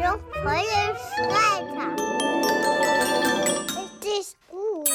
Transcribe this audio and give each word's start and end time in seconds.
Freie 0.00 0.96
Streiter. 1.12 1.94
Richtig 3.76 4.34
gut. 4.48 4.88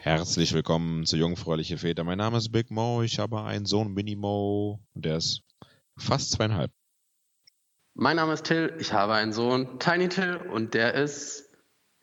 Herzlich 0.00 0.52
willkommen 0.52 1.06
zu 1.06 1.16
Jungfräuliche 1.16 1.78
Väter. 1.78 2.02
Mein 2.02 2.18
Name 2.18 2.38
ist 2.38 2.50
Big 2.50 2.72
Mo. 2.72 3.02
Ich 3.02 3.20
habe 3.20 3.40
einen 3.44 3.66
Sohn, 3.66 3.94
Mini 3.94 4.16
Mo, 4.16 4.80
und 4.92 5.04
der 5.04 5.18
ist 5.18 5.42
fast 5.96 6.32
zweieinhalb. 6.32 6.72
Mein 7.94 8.16
Name 8.16 8.32
ist 8.32 8.46
Till, 8.46 8.74
ich 8.80 8.92
habe 8.92 9.14
einen 9.14 9.32
Sohn, 9.32 9.78
Tiny 9.78 10.08
Till, 10.08 10.38
und 10.38 10.74
der 10.74 10.94
ist 10.94 11.49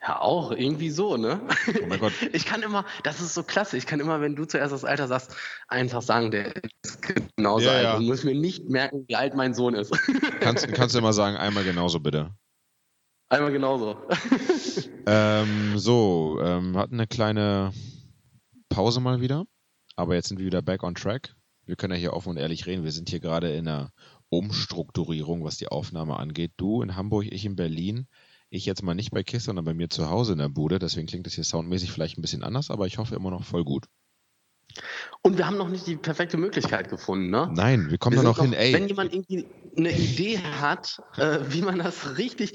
ja 0.02 0.21
auch 0.21 0.52
irgendwie 0.52 0.89
so, 0.89 1.18
ne? 1.18 1.41
Oh 1.68 1.86
mein 1.88 2.00
Gott. 2.00 2.13
Ich 2.34 2.45
kann 2.45 2.61
immer, 2.61 2.86
das 3.04 3.20
ist 3.21 3.34
so 3.34 3.43
klasse, 3.43 3.77
ich 3.77 3.86
kann 3.86 4.00
immer, 4.00 4.21
wenn 4.21 4.36
du 4.36 4.45
zuerst 4.45 4.73
das 4.73 4.86
Alter 4.86 5.07
sagst, 5.07 5.36
einfach 5.68 6.02
sagen, 6.02 6.31
der 6.31 6.54
ist 6.84 7.02
genauso 7.35 7.66
Ja, 7.66 7.72
alt 7.72 7.84
ja. 7.84 7.98
und 7.98 8.05
muss 8.05 8.23
mir 8.23 8.36
nicht 8.36 8.70
merken, 8.70 9.05
wie 9.08 9.16
alt 9.16 9.36
mein 9.36 9.53
Sohn 9.53 9.73
ist. 9.73 9.91
Kannst, 10.39 10.72
kannst 10.73 10.95
du 10.95 10.99
immer 10.99 11.13
sagen, 11.13 11.36
einmal 11.38 11.63
genauso 11.63 11.99
bitte. 11.99 12.31
Einmal 13.30 13.52
genauso. 13.52 13.98
Ähm, 15.09 15.80
so, 15.80 16.38
ähm, 16.44 16.75
hatten 16.75 16.95
eine 16.95 17.08
kleine 17.08 17.72
Pause 18.67 19.00
mal 19.00 19.22
wieder, 19.22 19.45
aber 19.95 20.16
jetzt 20.16 20.27
sind 20.27 20.38
wir 20.38 20.45
wieder 20.45 20.61
back 20.61 20.84
on 20.84 20.95
track. 20.95 21.34
Wir 21.66 21.77
können 21.77 21.94
ja 21.94 22.00
hier 22.00 22.14
offen 22.14 22.31
und 22.31 22.38
ehrlich 22.38 22.66
reden. 22.66 22.84
Wir 22.84 22.91
sind 22.91 23.09
hier 23.09 23.22
gerade 23.22 23.53
in 23.53 23.70
einer 23.70 23.94
Umstrukturierung, 24.27 25.45
was 25.45 25.55
die 25.55 25.70
Aufnahme 25.70 26.17
angeht. 26.17 26.52
Du 26.58 26.81
in 26.81 26.98
Hamburg, 26.98 27.25
ich 27.30 27.45
in 27.45 27.55
Berlin. 27.55 28.08
Ich 28.50 28.66
jetzt 28.66 28.82
mal 28.82 28.96
nicht 28.96 29.12
bei 29.12 29.24
KISS, 29.24 29.46
sondern 29.46 29.66
bei 29.66 29.74
mir 29.74 29.90
zu 29.90 30.10
Hause 30.10 30.34
in 30.34 30.40
der 30.40 30.50
Bude. 30.50 30.80
Deswegen 30.80 31.08
klingt 31.08 31.26
das 31.26 31.34
hier 31.34 31.44
soundmäßig 31.44 31.92
vielleicht 31.92 32.18
ein 32.18 32.22
bisschen 32.22 32.44
anders, 32.44 32.72
aber 32.72 32.88
ich 32.88 32.98
hoffe 32.98 33.16
immer 33.16 33.30
noch 33.30 33.44
voll 33.44 33.64
gut. 33.64 33.86
Und 35.22 35.38
wir 35.38 35.48
haben 35.48 35.58
noch 35.58 35.70
nicht 35.70 35.88
die 35.88 35.96
perfekte 35.96 36.38
Möglichkeit 36.38 36.90
gefunden, 36.90 37.30
ne? 37.30 37.50
Nein, 37.54 37.90
wir 37.90 37.98
kommen 37.98 38.16
Wir 38.16 38.23
da 38.23 38.30
noch 38.30 38.40
hin. 38.40 38.54
Ey, 38.54 38.73
Wenn 38.73 38.88
jemand 38.88 39.14
irgendwie 39.14 39.45
eine 39.76 39.92
Idee 39.92 40.39
hat, 40.39 41.02
äh, 41.17 41.39
wie 41.50 41.62
man 41.62 41.80
das 41.80 42.17
richtig 42.17 42.54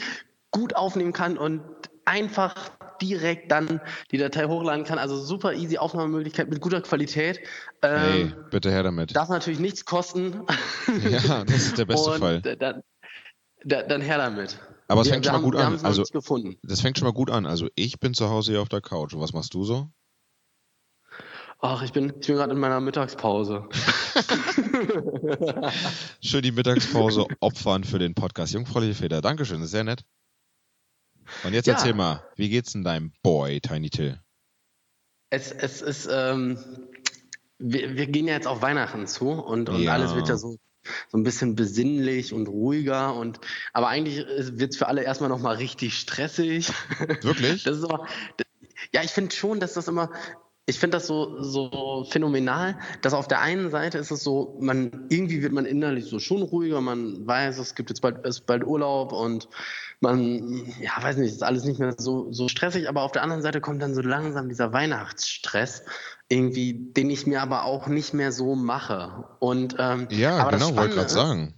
gut 0.50 0.76
aufnehmen 0.76 1.12
kann 1.12 1.36
und 1.36 1.62
einfach 2.04 2.70
direkt 3.00 3.50
dann 3.50 3.80
die 4.10 4.18
Datei 4.18 4.44
hochladen 4.44 4.84
kann, 4.84 4.98
also 4.98 5.16
super 5.16 5.54
easy 5.54 5.78
Aufnahmemöglichkeit 5.78 6.48
mit 6.48 6.60
guter 6.60 6.80
Qualität. 6.80 7.40
Ähm, 7.82 8.34
bitte 8.50 8.70
her 8.70 8.82
damit. 8.82 9.14
Darf 9.14 9.28
natürlich 9.28 9.60
nichts 9.60 9.84
kosten. 9.84 10.42
Ja, 11.08 11.44
das 11.44 11.56
ist 11.56 11.78
der 11.78 11.84
beste 11.86 12.10
und 12.12 12.18
Fall. 12.18 12.40
Dann, 12.42 12.82
dann, 13.64 13.88
dann 13.88 14.00
her 14.00 14.18
damit. 14.18 14.58
Aber 14.92 15.00
es 15.00 15.08
fängt 15.08 15.24
schon 15.24 15.34
mal 15.34 15.40
gut 15.40 15.56
an. 15.56 15.80
Also, 15.84 16.04
das 16.62 16.80
fängt 16.82 16.98
schon 16.98 17.06
mal 17.08 17.14
gut 17.14 17.30
an. 17.30 17.46
Also, 17.46 17.68
ich 17.76 17.98
bin 17.98 18.12
zu 18.12 18.28
Hause 18.28 18.52
hier 18.52 18.60
auf 18.60 18.68
der 18.68 18.82
Couch. 18.82 19.14
Und 19.14 19.22
was 19.22 19.32
machst 19.32 19.54
du 19.54 19.64
so? 19.64 19.90
Ach, 21.60 21.82
ich 21.82 21.92
bin, 21.92 22.12
ich 22.20 22.26
bin 22.26 22.36
gerade 22.36 22.52
in 22.52 22.58
meiner 22.58 22.80
Mittagspause. 22.80 23.64
Schön 26.22 26.42
die 26.42 26.52
Mittagspause 26.52 27.26
opfern 27.40 27.84
für 27.84 27.98
den 27.98 28.14
Podcast. 28.14 28.52
Jungfräuliche 28.52 28.94
Väter. 28.94 29.22
Dankeschön, 29.22 29.58
das 29.60 29.66
ist 29.66 29.70
sehr 29.72 29.84
nett. 29.84 30.04
Und 31.44 31.54
jetzt 31.54 31.66
Ja. 31.66 31.74
erzähl 31.74 31.94
mal, 31.94 32.22
wie 32.36 32.50
geht's 32.50 32.72
denn 32.72 32.84
deinem 32.84 33.12
Boy, 33.22 33.60
Tiny 33.62 33.88
Till? 33.88 34.20
Es, 35.30 35.52
es 35.52 35.80
ist, 35.80 36.06
ähm, 36.12 36.58
wir, 37.58 37.96
wir 37.96 38.06
gehen 38.08 38.26
ja 38.26 38.34
jetzt 38.34 38.46
auf 38.46 38.60
Weihnachten 38.60 39.06
zu 39.06 39.30
und, 39.30 39.70
und 39.70 39.82
Ja. 39.82 39.92
alles 39.92 40.14
wird 40.14 40.28
ja 40.28 40.36
so, 40.36 40.58
so 41.08 41.18
ein 41.18 41.22
bisschen 41.22 41.54
besinnlich 41.54 42.32
und 42.32 42.48
ruhiger 42.48 43.14
und 43.14 43.40
aber 43.72 43.88
eigentlich 43.88 44.24
wird 44.58 44.72
es 44.72 44.76
für 44.76 44.88
alle 44.88 45.02
erstmal 45.02 45.28
nochmal 45.28 45.56
richtig 45.56 45.98
stressig. 45.98 46.72
Wirklich? 47.22 47.64
Das 47.72 47.78
ist 47.78 47.84
aber, 47.84 48.06
ja, 48.92 49.02
ich 49.02 49.10
finde 49.10 49.34
schon, 49.34 49.60
dass 49.60 49.74
das 49.74 49.88
immer, 49.88 50.10
ich 50.66 50.78
finde 50.78 50.96
das 50.96 51.08
so, 51.08 51.42
so 51.42 52.06
phänomenal, 52.08 52.78
dass 53.00 53.14
auf 53.14 53.26
der 53.26 53.40
einen 53.40 53.70
Seite 53.70 53.98
ist 53.98 54.12
es 54.12 54.22
so, 54.22 54.56
man, 54.60 55.06
irgendwie 55.08 55.42
wird 55.42 55.52
man 55.52 55.66
innerlich 55.66 56.04
so 56.04 56.20
schon 56.20 56.42
ruhiger, 56.42 56.80
man 56.80 57.26
weiß, 57.26 57.58
es 57.58 57.74
gibt 57.74 57.90
jetzt 57.90 58.00
bald, 58.00 58.24
ist 58.24 58.46
bald 58.46 58.64
Urlaub 58.64 59.12
und 59.12 59.48
man, 59.98 60.72
ja, 60.80 61.02
weiß 61.02 61.16
nicht, 61.16 61.32
ist 61.32 61.42
alles 61.42 61.64
nicht 61.64 61.80
mehr 61.80 61.94
so, 61.98 62.32
so 62.32 62.46
stressig, 62.48 62.88
aber 62.88 63.02
auf 63.02 63.10
der 63.10 63.22
anderen 63.22 63.42
Seite 63.42 63.60
kommt 63.60 63.82
dann 63.82 63.94
so 63.94 64.02
langsam 64.02 64.48
dieser 64.48 64.72
Weihnachtsstress, 64.72 65.84
irgendwie, 66.28 66.74
den 66.74 67.10
ich 67.10 67.26
mir 67.26 67.42
aber 67.42 67.64
auch 67.64 67.88
nicht 67.88 68.14
mehr 68.14 68.30
so 68.30 68.54
mache. 68.54 69.24
Und, 69.40 69.76
ähm, 69.80 70.06
Ja, 70.10 70.48
genau, 70.48 70.76
wollte 70.76 70.94
gerade 70.94 71.08
sagen. 71.08 71.54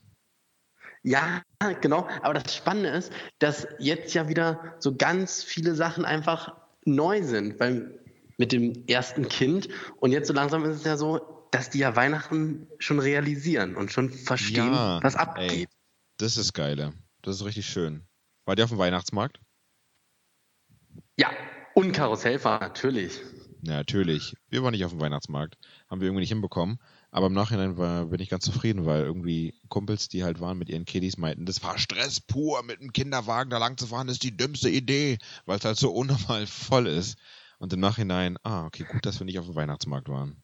ja, 1.03 1.43
genau. 1.83 2.09
Aber 2.23 2.35
das 2.35 2.55
Spannende 2.55 2.89
ist, 2.89 3.13
dass 3.39 3.67
jetzt 3.79 4.15
ja 4.15 4.29
wieder 4.29 4.75
so 4.79 4.97
ganz 4.97 5.43
viele 5.43 5.75
Sachen 5.75 6.07
einfach 6.07 6.55
neu 6.87 7.23
sind, 7.23 7.61
weil 7.61 7.99
mit 8.37 8.53
dem 8.53 8.85
ersten 8.87 9.29
Kind 9.29 9.69
und 9.99 10.13
jetzt 10.13 10.29
so 10.29 10.35
langsam 10.35 10.65
ist 10.65 10.77
es 10.77 10.85
ja 10.85 10.97
so, 10.97 11.49
dass 11.51 11.71
die 11.71 11.79
ja 11.79 11.95
Weihnachten 11.95 12.67
schon 12.79 12.99
realisieren 12.99 13.77
und 13.77 13.93
schon 13.93 14.11
verstehen, 14.11 14.73
Ja, 14.73 15.01
was 15.03 15.15
ey. 15.15 15.21
abgeht. 15.21 15.69
Das 16.17 16.37
ist 16.37 16.53
geile. 16.53 16.93
Das 17.23 17.37
ist 17.37 17.45
richtig 17.45 17.67
schön. 17.67 18.03
War 18.45 18.57
der 18.57 18.65
auf 18.65 18.71
dem 18.71 18.79
Weihnachtsmarkt? 18.79 19.41
Ja, 21.17 21.31
und 21.75 21.93
Karussellfahrt, 21.93 22.61
natürlich. 22.63 23.21
Ja, 23.63 23.75
natürlich. 23.77 24.35
Wir 24.51 24.63
waren 24.63 24.73
nicht 24.73 24.85
auf 24.85 24.91
dem 24.91 25.01
Weihnachtsmarkt. 25.01 25.57
Haben 25.89 26.01
wir 26.01 26.09
irgendwie 26.09 26.21
nicht 26.21 26.29
hinbekommen. 26.31 26.79
Aber 27.11 27.29
im 27.29 27.33
Nachhinein 27.33 27.79
war, 27.79 28.07
bin 28.07 28.21
ich 28.21 28.29
ganz 28.29 28.45
zufrieden, 28.45 28.85
weil 28.85 29.03
irgendwie 29.03 29.55
Kumpels, 29.69 30.09
die 30.09 30.25
halt 30.25 30.41
waren 30.41 30.59
mit 30.59 30.69
ihren 30.69 30.85
Kiddies, 30.85 31.17
meinten, 31.17 31.47
das 31.47 31.63
war 31.63 31.79
Stress 31.79 32.21
pur, 32.21 32.63
mit 32.65 32.81
einem 32.81 32.93
Kinderwagen 32.93 33.51
da 33.51 33.59
lang 33.59 33.79
zu 33.79 33.87
fahren, 33.87 34.09
ist 34.09 34.23
die 34.25 34.37
dümmste 34.37 34.69
Idee, 34.69 35.19
weil 35.47 35.59
es 35.59 35.65
halt 35.65 35.79
so 35.79 35.93
unnormal 35.93 36.47
voll 36.47 36.87
ist. 36.87 37.17
Und 37.65 37.73
im 37.73 37.81
Nachhinein, 37.81 38.37
ah, 38.43 38.67
okay, 38.67 38.85
gut, 38.85 39.07
dass 39.07 39.21
wir 39.21 39.25
nicht 39.25 39.39
auf 39.39 39.47
dem 39.47 39.55
Weihnachtsmarkt 39.55 40.11
waren. 40.11 40.37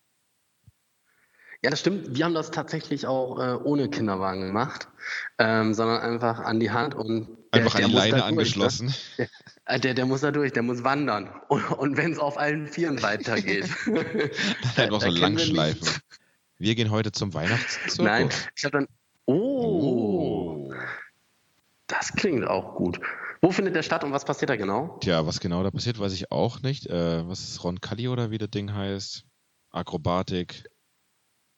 Ja, 1.62 1.68
das 1.68 1.80
stimmt. 1.80 2.16
Wir 2.16 2.24
haben 2.24 2.32
das 2.32 2.50
tatsächlich 2.50 3.06
auch 3.06 3.38
äh, 3.38 3.62
ohne 3.62 3.90
Kinderwagen 3.90 4.40
gemacht, 4.46 4.88
ähm, 5.36 5.74
sondern 5.74 6.00
einfach 6.00 6.38
an 6.40 6.60
die 6.60 6.70
Hand 6.70 6.94
und 6.94 7.28
der, 7.52 7.60
Einfach 7.60 7.74
der 7.76 7.84
an 7.84 7.90
die 7.90 7.96
Leine 7.98 8.10
durch, 8.12 8.24
angeschlossen. 8.24 8.94
Ne? 9.18 9.28
Äh, 9.66 9.78
Der, 9.80 9.92
der 9.92 10.06
muss 10.06 10.22
da 10.22 10.30
durch, 10.30 10.54
der 10.54 10.62
muss 10.62 10.82
wandern. 10.82 11.28
Und, 11.48 11.70
und 11.72 11.96
wenn 11.98 12.12
es 12.12 12.18
auf 12.18 12.38
allen 12.38 12.66
Vieren 12.66 13.02
weitergeht. 13.02 13.68
Einfach 14.76 15.02
so 15.02 15.08
wir 15.08 15.20
langschleifen. 15.20 15.78
nichts. 15.78 16.00
Wir 16.56 16.74
gehen 16.74 16.90
heute 16.90 17.12
zum 17.12 17.34
Weihnachtszirkus. 17.34 17.98
Nein, 17.98 18.30
ich 18.56 18.64
habe 18.64 18.78
dann. 18.78 18.86
Oh. 19.26 20.70
Oh, 20.70 20.74
das 21.86 22.14
klingt 22.14 22.46
auch 22.46 22.76
gut. 22.76 22.98
Wo 23.42 23.50
findet 23.52 23.74
der 23.74 23.82
statt 23.82 24.04
und 24.04 24.12
was 24.12 24.24
passiert 24.24 24.50
da 24.50 24.56
genau? 24.56 24.98
Tja, 25.00 25.26
was 25.26 25.40
genau 25.40 25.62
da 25.62 25.70
passiert, 25.70 25.98
weiß 25.98 26.12
ich 26.12 26.30
auch 26.30 26.60
nicht. 26.60 26.86
Äh, 26.86 27.26
was 27.26 27.40
ist 27.40 27.64
Roncalli 27.64 28.08
oder 28.08 28.30
wie 28.30 28.38
das 28.38 28.50
Ding 28.50 28.72
heißt? 28.72 29.24
Akrobatik 29.70 30.64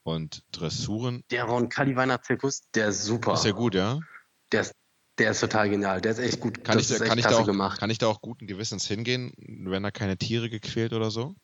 und 0.04 0.44
Dressuren. 0.52 1.24
Der 1.30 1.44
Roncalli 1.44 1.96
Weihnachtszirkus, 1.96 2.62
der 2.74 2.88
ist 2.88 3.04
super. 3.04 3.34
Ist 3.34 3.44
ja 3.44 3.52
gut, 3.52 3.74
ja? 3.74 3.98
Der 4.52 4.60
ist, 4.60 4.74
der 5.18 5.32
ist 5.32 5.40
total 5.40 5.70
genial. 5.70 6.00
Der 6.00 6.12
ist 6.12 6.18
echt 6.18 6.40
gut. 6.40 6.62
Kann, 6.62 6.76
das 6.76 6.86
ich, 6.86 6.90
ist 6.92 7.00
da- 7.00 7.04
echt 7.06 7.10
kann, 7.10 7.18
ich 7.18 7.26
da 7.26 7.36
auch, 7.38 7.46
gemacht. 7.46 7.80
kann 7.80 7.90
ich 7.90 7.98
da 7.98 8.06
auch 8.06 8.20
guten 8.20 8.46
Gewissens 8.46 8.86
hingehen, 8.86 9.32
wenn 9.36 9.82
da 9.82 9.90
keine 9.90 10.16
Tiere 10.16 10.48
gequält 10.50 10.92
oder 10.92 11.10
so? 11.10 11.34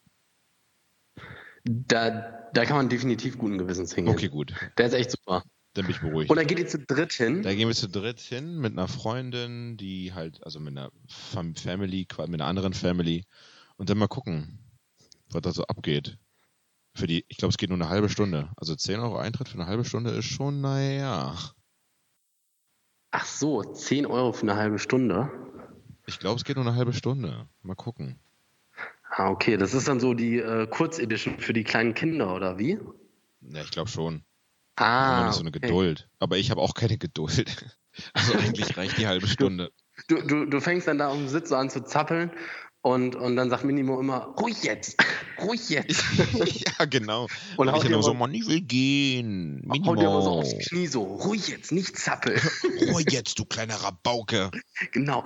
Da, 1.65 2.49
da 2.55 2.65
kann 2.65 2.77
man 2.77 2.89
definitiv 2.89 3.39
guten 3.39 3.59
Gewissens 3.59 3.93
hingehen. 3.95 4.15
Okay, 4.15 4.29
gut. 4.29 4.55
Der 4.79 4.87
ist 4.87 4.95
echt 4.95 5.11
super. 5.11 5.43
Dann 5.75 5.87
bin 5.87 5.95
ich 5.95 6.01
beruhigt. 6.01 6.31
Und 6.31 6.37
dann 6.37 6.47
geht 6.47 6.59
ihr 6.59 6.67
zu 6.67 6.79
dritt 6.79 7.13
hin. 7.13 7.43
Da 7.43 7.55
gehen 7.55 7.69
wir 7.69 7.75
zu 7.75 7.89
dritt 7.89 8.21
hin 8.21 8.59
mit 8.59 8.73
einer 8.73 8.89
Freundin, 8.89 9.77
die 9.77 10.13
halt, 10.13 10.43
also 10.45 10.61
mit 10.61 10.77
einer 10.77 10.91
Fam 11.07 11.55
Family, 11.55 12.07
mit 12.27 12.41
einer 12.41 12.47
anderen 12.47 12.73
Family. 12.73 13.25
Und 13.77 13.91
dann 13.91 13.99
mal 13.99 14.09
gucken, 14.09 14.59
was 15.31 15.43
da 15.43 15.53
so 15.53 15.65
abgeht. 15.65 16.19
Für 16.95 17.07
die, 17.07 17.25
ich 17.29 17.37
glaube, 17.37 17.51
es 17.51 17.59
geht 17.59 17.69
nur 17.69 17.79
eine 17.79 17.89
halbe 17.89 18.09
Stunde. 18.09 18.51
Also 18.57 18.75
10 18.75 18.99
Euro 18.99 19.19
Eintritt 19.19 19.49
für 19.49 19.59
eine 19.59 19.67
halbe 19.67 19.85
Stunde 19.85 20.11
ist 20.11 20.25
schon, 20.25 20.61
naja. 20.61 21.37
Ach 23.11 23.25
so, 23.25 23.63
10 23.63 24.07
Euro 24.07 24.33
für 24.33 24.43
eine 24.43 24.57
halbe 24.57 24.79
Stunde. 24.79 25.31
Ich 26.07 26.19
glaube, 26.19 26.39
es 26.39 26.45
geht 26.45 26.57
nur 26.57 26.67
eine 26.67 26.75
halbe 26.75 26.93
Stunde. 26.93 27.49
Mal 27.63 27.77
gucken. 27.77 28.19
Ah, 29.11 29.31
okay. 29.31 29.57
Das 29.57 29.75
ist 29.75 29.89
dann 29.89 30.01
so 30.01 30.15
die 30.15 30.39
äh, 30.39 30.67
Kurzedition 30.67 31.39
für 31.39 31.53
die 31.53 31.65
kleinen 31.65 31.95
Kinder, 31.95 32.35
oder 32.35 32.59
wie? 32.59 32.79
Ja, 33.43 33.63
ich 33.63 33.71
glaube 33.71 33.89
schon. 33.89 34.25
Ah. 34.81 35.23
Immer 35.23 35.33
so 35.33 35.41
eine 35.41 35.49
okay. 35.51 35.61
Geduld. 35.61 36.09
Aber 36.19 36.37
ich 36.39 36.51
habe 36.51 36.61
auch 36.61 36.75
keine 36.75 36.99
Geduld. 36.99 37.55
Also 38.13 38.35
eigentlich 38.35 38.77
reicht 38.77 38.97
die 38.99 39.09
halbe 39.09 39.27
Stunde. 39.27 39.73
Du, 40.07 40.23
du, 40.23 40.45
du 40.45 40.61
fängst 40.61 40.87
dann 40.87 40.99
da 40.99 41.09
auf 41.09 41.17
dem 41.17 41.27
Sitz 41.27 41.49
so 41.49 41.57
an 41.57 41.69
zu 41.69 41.83
zappeln 41.83 42.31
und, 42.81 43.17
und 43.17 43.35
dann 43.35 43.51
sagt 43.51 43.65
Minimo 43.65 43.99
immer, 43.99 44.19
ruhig 44.39 44.63
jetzt, 44.63 45.03
ruhig 45.43 45.69
jetzt. 45.69 46.05
ja, 46.79 46.85
genau. 46.85 47.25
Und 47.57 47.67
Und 47.67 47.73
haut 47.73 47.83
ich 47.83 47.89
dir 47.89 47.95
immer 47.95 48.05
so, 48.05 48.15
Mann, 48.15 48.33
ich 48.35 48.47
will 48.47 48.61
gehen. 48.61 49.69
Hau 49.85 49.97
dir 49.97 50.09
aber 50.11 50.23
so 50.23 50.31
Minimo. 50.31 50.41
aufs 50.43 50.69
Knie 50.69 50.87
so, 50.87 51.03
ruhig 51.03 51.49
jetzt, 51.49 51.73
nicht 51.73 51.99
zappeln. 51.99 52.41
Ruhe 52.89 53.03
jetzt, 53.09 53.37
du 53.41 53.45
kleiner 53.45 53.75
Rabauke. 53.75 54.53
genau. 54.93 55.25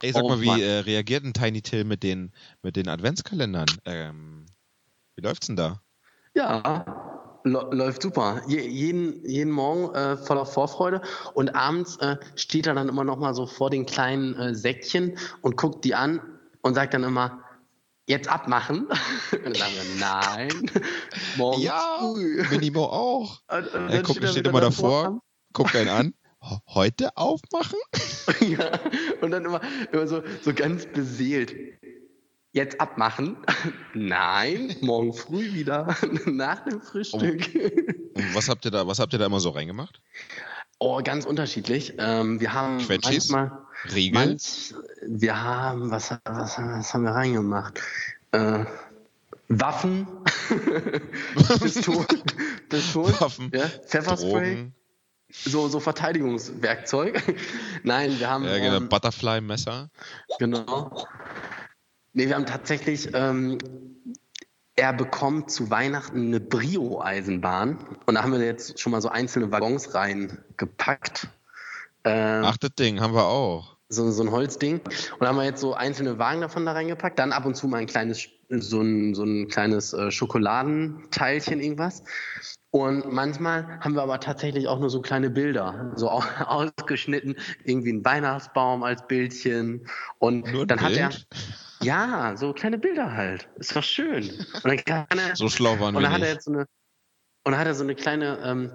Ey, 0.00 0.12
sag 0.12 0.22
Oh, 0.22 0.28
mal, 0.28 0.40
wie 0.40 0.62
äh, 0.62 0.78
reagiert 0.78 1.24
denn 1.24 1.34
Tiny 1.34 1.60
Till 1.60 1.84
mit 1.84 2.04
den, 2.04 2.32
mit 2.62 2.76
den 2.76 2.88
Adventskalendern? 2.88 3.66
Ähm, 3.84 4.46
wie 5.16 5.22
läuft's 5.22 5.48
denn 5.48 5.56
da? 5.56 5.82
Ja, 6.34 6.84
Lä- 7.44 7.74
Läuft 7.74 8.02
super. 8.02 8.40
Je, 8.46 8.60
jeden, 8.66 9.24
jeden 9.28 9.52
Morgen 9.52 9.94
äh, 9.94 10.16
voller 10.16 10.46
Vorfreude 10.46 11.02
und 11.34 11.54
abends 11.54 11.96
äh, 11.98 12.16
steht 12.36 12.66
er 12.66 12.74
dann 12.74 12.88
immer 12.88 13.04
noch 13.04 13.18
mal 13.18 13.34
so 13.34 13.46
vor 13.46 13.68
den 13.70 13.84
kleinen 13.86 14.34
äh, 14.34 14.54
Säckchen 14.54 15.18
und 15.42 15.56
guckt 15.56 15.84
die 15.84 15.94
an 15.94 16.20
und 16.62 16.74
sagt 16.74 16.94
dann 16.94 17.04
immer, 17.04 17.40
jetzt 18.06 18.28
abmachen. 18.28 18.86
Und 19.32 19.44
dann 19.44 19.54
sagen 19.54 19.74
wir, 19.74 20.00
nein, 20.00 20.70
morgen 21.36 21.62
Ja, 21.62 21.98
früh. 22.00 22.42
Minimo 22.50 22.84
auch. 22.84 23.40
Und, 23.50 23.74
und 23.74 23.90
Er 23.90 24.02
guckt, 24.02 24.18
steht 24.18 24.34
wieder 24.34 24.50
immer 24.50 24.60
davor, 24.60 25.20
guckt 25.52 25.76
einen 25.76 25.88
an. 25.88 26.14
"Ho- 26.42 26.58
Heute 26.68 27.16
aufmachen? 27.16 27.78
ja, 28.40 28.70
und 29.20 29.30
dann 29.30 29.44
immer, 29.44 29.60
immer 29.92 30.06
so, 30.06 30.22
so 30.42 30.52
ganz 30.54 30.86
beseelt. 30.86 31.54
Jetzt 32.54 32.80
abmachen? 32.80 33.36
Nein, 33.94 34.76
morgen 34.80 35.12
früh 35.12 35.52
wieder 35.54 35.96
nach 36.24 36.64
dem 36.64 36.80
Frühstück. 36.80 37.50
Und 38.14 38.32
was 38.32 38.48
habt 38.48 38.64
ihr 38.64 38.70
da, 38.70 38.86
was 38.86 39.00
habt 39.00 39.12
ihr 39.12 39.18
da 39.18 39.26
immer 39.26 39.40
so 39.40 39.50
reingemacht? 39.50 40.00
Oh, 40.78 41.00
ganz 41.02 41.24
unterschiedlich. 41.24 41.94
Ähm, 41.98 42.40
wir 42.40 42.52
haben 42.52 42.78
Quetschis? 42.78 43.30
manchmal, 43.30 43.58
Riegel? 43.92 44.26
manch, 44.26 44.72
wir 45.04 45.42
haben, 45.42 45.90
was, 45.90 46.12
was, 46.24 46.56
was 46.56 46.94
haben 46.94 47.02
wir 47.02 47.10
reingemacht? 47.10 47.80
Äh, 48.30 48.64
Waffen, 49.48 50.06
Pistolen, 51.60 52.06
Pistolen 52.68 53.20
Waffen, 53.20 53.50
ja, 53.52 53.66
Pfefferspray, 53.66 54.54
Drogen, 54.54 54.74
so, 55.32 55.66
so 55.66 55.80
Verteidigungswerkzeug. 55.80 57.20
Nein, 57.82 58.16
wir 58.20 58.30
haben 58.30 58.44
ja, 58.44 58.58
genau, 58.58 58.76
ähm, 58.76 58.88
Butterfly-Messer. 58.88 59.90
Genau. 60.38 61.04
Nee, 62.14 62.28
wir 62.28 62.36
haben 62.36 62.46
tatsächlich, 62.46 63.10
ähm, 63.12 63.58
er 64.76 64.92
bekommt 64.92 65.50
zu 65.50 65.70
Weihnachten 65.70 66.26
eine 66.28 66.40
Brio-Eisenbahn. 66.40 67.78
Und 68.06 68.14
da 68.14 68.22
haben 68.22 68.32
wir 68.32 68.44
jetzt 68.44 68.80
schon 68.80 68.92
mal 68.92 69.00
so 69.00 69.08
einzelne 69.08 69.50
Waggons 69.52 69.94
reingepackt. 69.94 71.28
Ähm, 72.04 72.42
Ach, 72.44 72.56
das 72.56 72.70
Ding 72.76 73.00
haben 73.00 73.14
wir 73.14 73.24
auch. 73.26 73.76
so, 73.88 74.10
so 74.10 74.22
ein 74.22 74.30
Holzding. 74.30 74.80
Und 74.80 75.20
da 75.20 75.28
haben 75.28 75.36
wir 75.36 75.44
jetzt 75.44 75.60
so 75.60 75.74
einzelne 75.74 76.18
Wagen 76.18 76.40
davon 76.40 76.64
da 76.66 76.72
reingepackt. 76.72 77.18
Dann 77.18 77.32
ab 77.32 77.46
und 77.46 77.54
zu 77.56 77.66
mal 77.68 77.78
ein 77.78 77.86
kleines, 77.86 78.28
so 78.48 78.80
ein, 78.80 79.14
so 79.14 79.24
ein 79.24 79.48
kleines 79.48 79.92
äh, 79.92 80.10
Schokoladenteilchen, 80.10 81.60
irgendwas. 81.60 82.02
Und 82.70 83.12
manchmal 83.12 83.78
haben 83.80 83.94
wir 83.94 84.02
aber 84.02 84.18
tatsächlich 84.18 84.66
auch 84.66 84.80
nur 84.80 84.90
so 84.90 85.00
kleine 85.00 85.30
Bilder, 85.30 85.92
so 85.94 86.10
au- 86.10 86.22
ausgeschnitten, 86.46 87.36
irgendwie 87.64 87.92
ein 87.92 88.04
Weihnachtsbaum 88.04 88.82
als 88.82 89.06
Bildchen. 89.06 89.86
Und 90.18 90.52
Nur 90.52 90.62
ein 90.62 90.68
dann 90.68 90.80
hat 90.80 90.92
er, 90.96 91.08
Bild? 91.10 91.26
Ja, 91.84 92.36
so 92.36 92.52
kleine 92.52 92.78
Bilder 92.78 93.12
halt. 93.12 93.48
Ist 93.56 93.74
doch 93.74 93.82
schön. 93.82 94.30
Und 94.62 94.64
dann 94.64 95.18
er, 95.18 95.36
So 95.36 95.48
schlau 95.48 95.78
waren 95.78 95.96
und 95.96 96.02
dann 96.02 96.12
hat 96.12 96.20
er 96.20 96.26
nicht. 96.26 96.34
jetzt 96.34 96.44
so 96.44 96.52
eine, 96.52 96.66
und 97.44 97.52
dann 97.52 97.58
hat 97.58 97.66
er 97.66 97.74
so 97.74 97.84
eine 97.84 97.94
kleine, 97.94 98.38
ähm, 98.44 98.70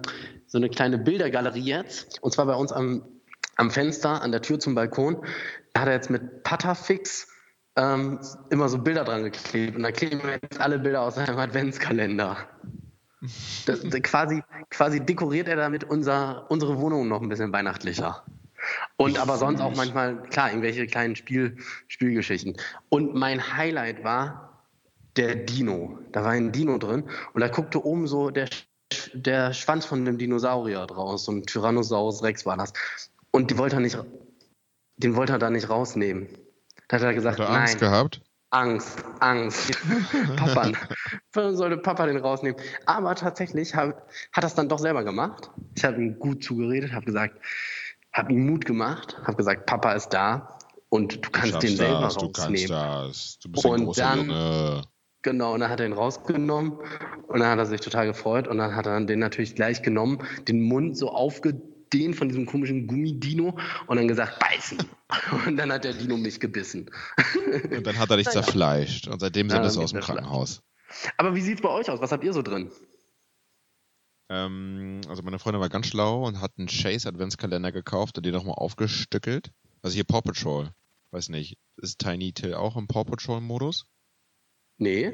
so 0.46 0.58
eine 0.58 0.68
kleine 0.68 0.98
Bildergalerie 0.98 1.62
jetzt. 1.62 2.22
Und 2.22 2.32
zwar 2.32 2.46
bei 2.46 2.54
uns 2.54 2.72
am, 2.72 3.04
am 3.56 3.70
Fenster, 3.70 4.22
an 4.22 4.32
der 4.32 4.42
Tür 4.42 4.58
zum 4.60 4.74
Balkon. 4.74 5.24
Da 5.72 5.82
hat 5.82 5.88
er 5.88 5.94
jetzt 5.94 6.10
mit 6.10 6.42
Patafix 6.44 7.28
ähm, 7.76 8.20
immer 8.50 8.68
so 8.68 8.78
Bilder 8.78 9.04
dran 9.04 9.24
geklebt. 9.24 9.76
Und 9.76 9.82
da 9.82 9.92
kleben 9.92 10.22
wir 10.22 10.38
jetzt 10.42 10.60
alle 10.60 10.78
Bilder 10.78 11.02
aus 11.02 11.16
seinem 11.16 11.38
Adventskalender. 11.38 12.36
Das 13.66 13.80
quasi, 14.02 14.42
quasi 14.70 15.04
dekoriert 15.04 15.46
er 15.48 15.56
damit 15.56 15.84
unser, 15.84 16.50
unsere 16.50 16.78
Wohnung 16.78 17.08
noch 17.08 17.20
ein 17.20 17.28
bisschen 17.28 17.52
weihnachtlicher. 17.52 18.24
Und 19.00 19.18
aber 19.18 19.38
sonst 19.38 19.62
auch 19.62 19.74
manchmal, 19.74 20.22
klar, 20.24 20.50
irgendwelche 20.50 20.86
kleinen 20.86 21.16
Spiel, 21.16 21.56
Spielgeschichten. 21.88 22.58
Und 22.90 23.14
mein 23.14 23.56
Highlight 23.56 24.04
war 24.04 24.62
der 25.16 25.36
Dino. 25.36 25.98
Da 26.12 26.22
war 26.22 26.32
ein 26.32 26.52
Dino 26.52 26.76
drin 26.76 27.04
und 27.32 27.40
da 27.40 27.48
guckte 27.48 27.82
oben 27.82 28.06
so 28.06 28.28
der, 28.28 28.50
der 29.14 29.54
Schwanz 29.54 29.86
von 29.86 30.04
dem 30.04 30.18
Dinosaurier 30.18 30.86
draus. 30.86 31.24
So 31.24 31.32
ein 31.32 31.44
Tyrannosaurus 31.44 32.22
Rex 32.22 32.44
war 32.44 32.58
das. 32.58 32.74
Und 33.30 33.50
die 33.50 33.56
wollte 33.56 33.76
er 33.76 33.80
nicht, 33.80 33.98
den 34.98 35.16
wollte 35.16 35.32
er 35.32 35.38
da 35.38 35.48
nicht 35.48 35.70
rausnehmen. 35.70 36.28
Da 36.88 36.98
hat 36.98 37.02
er 37.02 37.14
gesagt, 37.14 37.38
Hat 37.38 37.48
er 37.48 37.54
Angst 37.54 37.80
nein, 37.80 37.80
gehabt? 37.80 38.20
Angst, 38.50 38.98
Angst. 39.20 39.80
Papa, 40.36 40.72
sollte 41.32 41.78
Papa 41.78 42.04
den 42.04 42.18
rausnehmen? 42.18 42.60
Aber 42.84 43.14
tatsächlich 43.14 43.74
hab, 43.74 44.10
hat 44.32 44.44
er 44.44 44.48
es 44.48 44.54
dann 44.54 44.68
doch 44.68 44.78
selber 44.78 45.04
gemacht. 45.04 45.50
Ich 45.74 45.84
habe 45.86 46.02
ihm 46.02 46.18
gut 46.18 46.44
zugeredet, 46.44 46.92
habe 46.92 47.06
gesagt, 47.06 47.38
habe 48.20 48.32
ihm 48.32 48.46
Mut 48.46 48.64
gemacht, 48.64 49.16
habe 49.24 49.36
gesagt, 49.36 49.66
Papa 49.66 49.92
ist 49.92 50.10
da 50.10 50.56
und 50.88 51.24
du 51.24 51.30
kannst 51.30 51.54
Du 51.54 51.58
den 51.58 51.76
selber 51.76 52.00
das, 52.02 52.14
du 52.16 52.30
kannst 52.30 52.40
rausnehmen. 52.40 52.68
das. 52.68 53.38
Du 53.42 53.50
bist 53.50 53.64
ein 53.66 53.72
Und 53.72 53.84
großer 53.86 54.02
dann- 54.02 54.18
Junge. 54.18 54.82
Genau, 55.22 55.52
und 55.52 55.60
dann 55.60 55.68
hat 55.70 55.80
er 55.80 55.86
ihn 55.86 55.92
rausgenommen 55.92 56.78
und 57.28 57.40
dann 57.40 57.48
hat 57.50 57.58
er 57.58 57.66
sich 57.66 57.82
total 57.82 58.06
gefreut 58.06 58.48
und 58.48 58.56
dann 58.56 58.74
hat 58.74 58.86
er 58.86 58.98
den 59.02 59.18
natürlich 59.18 59.54
gleich 59.54 59.82
genommen, 59.82 60.18
den 60.48 60.62
Mund 60.62 60.96
so 60.96 61.10
aufgedehnt 61.10 62.16
von 62.16 62.28
diesem 62.28 62.46
komischen 62.46 62.86
Gummidino 62.86 63.58
und 63.86 63.96
dann 63.98 64.08
gesagt, 64.08 64.38
beißen. 64.38 64.78
Und 65.46 65.56
dann 65.56 65.72
hat 65.72 65.82
der 65.84 65.92
Dino 65.92 66.16
mich 66.16 66.38
gebissen. 66.38 66.88
Und 67.76 67.84
dann 67.84 67.98
hat 67.98 68.10
er 68.10 68.16
dich 68.16 68.28
zerfleischt. 68.28 69.08
Und 69.08 69.18
seitdem 69.20 69.50
sind 69.50 69.60
wir 69.60 69.66
aus 69.82 69.90
dem. 69.90 70.00
Krankenhaus. 70.00 70.62
Aber 71.16 71.34
wie 71.34 71.40
sieht's 71.40 71.60
bei 71.60 71.68
euch 71.68 71.90
aus? 71.90 72.00
Was 72.00 72.12
habt 72.12 72.22
ihr 72.24 72.32
so 72.32 72.42
drin? 72.42 72.70
Ähm, 74.30 75.00
also 75.08 75.22
meine 75.22 75.38
Freundin 75.38 75.60
war 75.60 75.68
ganz 75.68 75.88
schlau 75.88 76.26
und 76.26 76.40
hat 76.40 76.52
einen 76.56 76.68
Chase 76.68 77.08
Adventskalender 77.08 77.72
gekauft 77.72 78.16
und 78.16 78.24
den 78.24 78.32
nochmal 78.32 78.54
aufgestückelt. 78.54 79.50
Also 79.82 79.94
hier 79.94 80.04
Paw 80.04 80.22
Patrol. 80.22 80.70
Weiß 81.10 81.28
nicht, 81.30 81.58
ist 81.76 81.98
Tiny 81.98 82.32
Till 82.32 82.54
auch 82.54 82.76
im 82.76 82.86
Paw 82.86 83.04
Patrol 83.04 83.40
Modus? 83.40 83.86
Nee, 84.78 85.12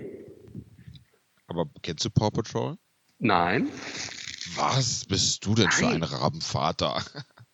Aber 1.49 1.67
kennst 1.83 2.05
du 2.05 2.11
Paw 2.11 2.31
Patrol? 2.31 2.77
nein. 3.19 3.69
Was 4.55 5.05
bist 5.07 5.45
du 5.45 5.55
denn 5.57 5.71
für 5.73 5.87
Nein. 5.87 5.95
ein 5.97 6.03
Rabenvater? 6.05 7.03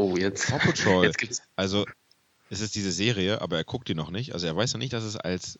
Oh, 0.00 0.16
jetzt. 0.16 0.48
Paw 0.48 0.58
Patrol. 0.60 1.04
Jetzt. 1.20 1.42
Also, 1.56 1.84
es 2.50 2.60
ist 2.60 2.76
diese 2.76 2.92
Serie, 2.92 3.42
aber 3.42 3.56
er 3.56 3.64
guckt 3.64 3.88
die 3.88 3.96
noch 3.96 4.10
nicht. 4.10 4.32
Also 4.32 4.46
er 4.46 4.54
weiß 4.54 4.72
noch 4.72 4.78
nicht, 4.78 4.92
dass 4.92 5.02
es 5.02 5.16
als 5.16 5.58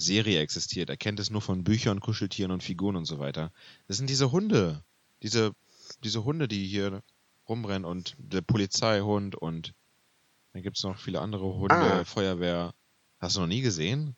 Serie 0.00 0.40
existiert. 0.40 0.90
Er 0.90 0.96
kennt 0.96 1.20
es 1.20 1.30
nur 1.30 1.42
von 1.42 1.64
Büchern, 1.64 2.00
Kuscheltieren 2.00 2.50
und 2.50 2.62
Figuren 2.62 2.96
und 2.96 3.04
so 3.04 3.18
weiter. 3.18 3.52
Das 3.86 3.96
sind 3.96 4.10
diese 4.10 4.32
Hunde. 4.32 4.82
Diese, 5.22 5.52
diese 6.02 6.24
Hunde, 6.24 6.48
die 6.48 6.66
hier 6.66 7.02
rumrennen 7.48 7.84
und 7.84 8.14
der 8.18 8.40
Polizeihund 8.40 9.36
und 9.36 9.74
dann 10.52 10.62
gibt 10.62 10.78
es 10.78 10.82
noch 10.82 10.98
viele 10.98 11.20
andere 11.20 11.54
Hunde, 11.54 11.74
Ah. 11.74 12.04
Feuerwehr. 12.04 12.74
Hast 13.18 13.36
du 13.36 13.40
noch 13.40 13.46
nie 13.46 13.60
gesehen? 13.60 14.16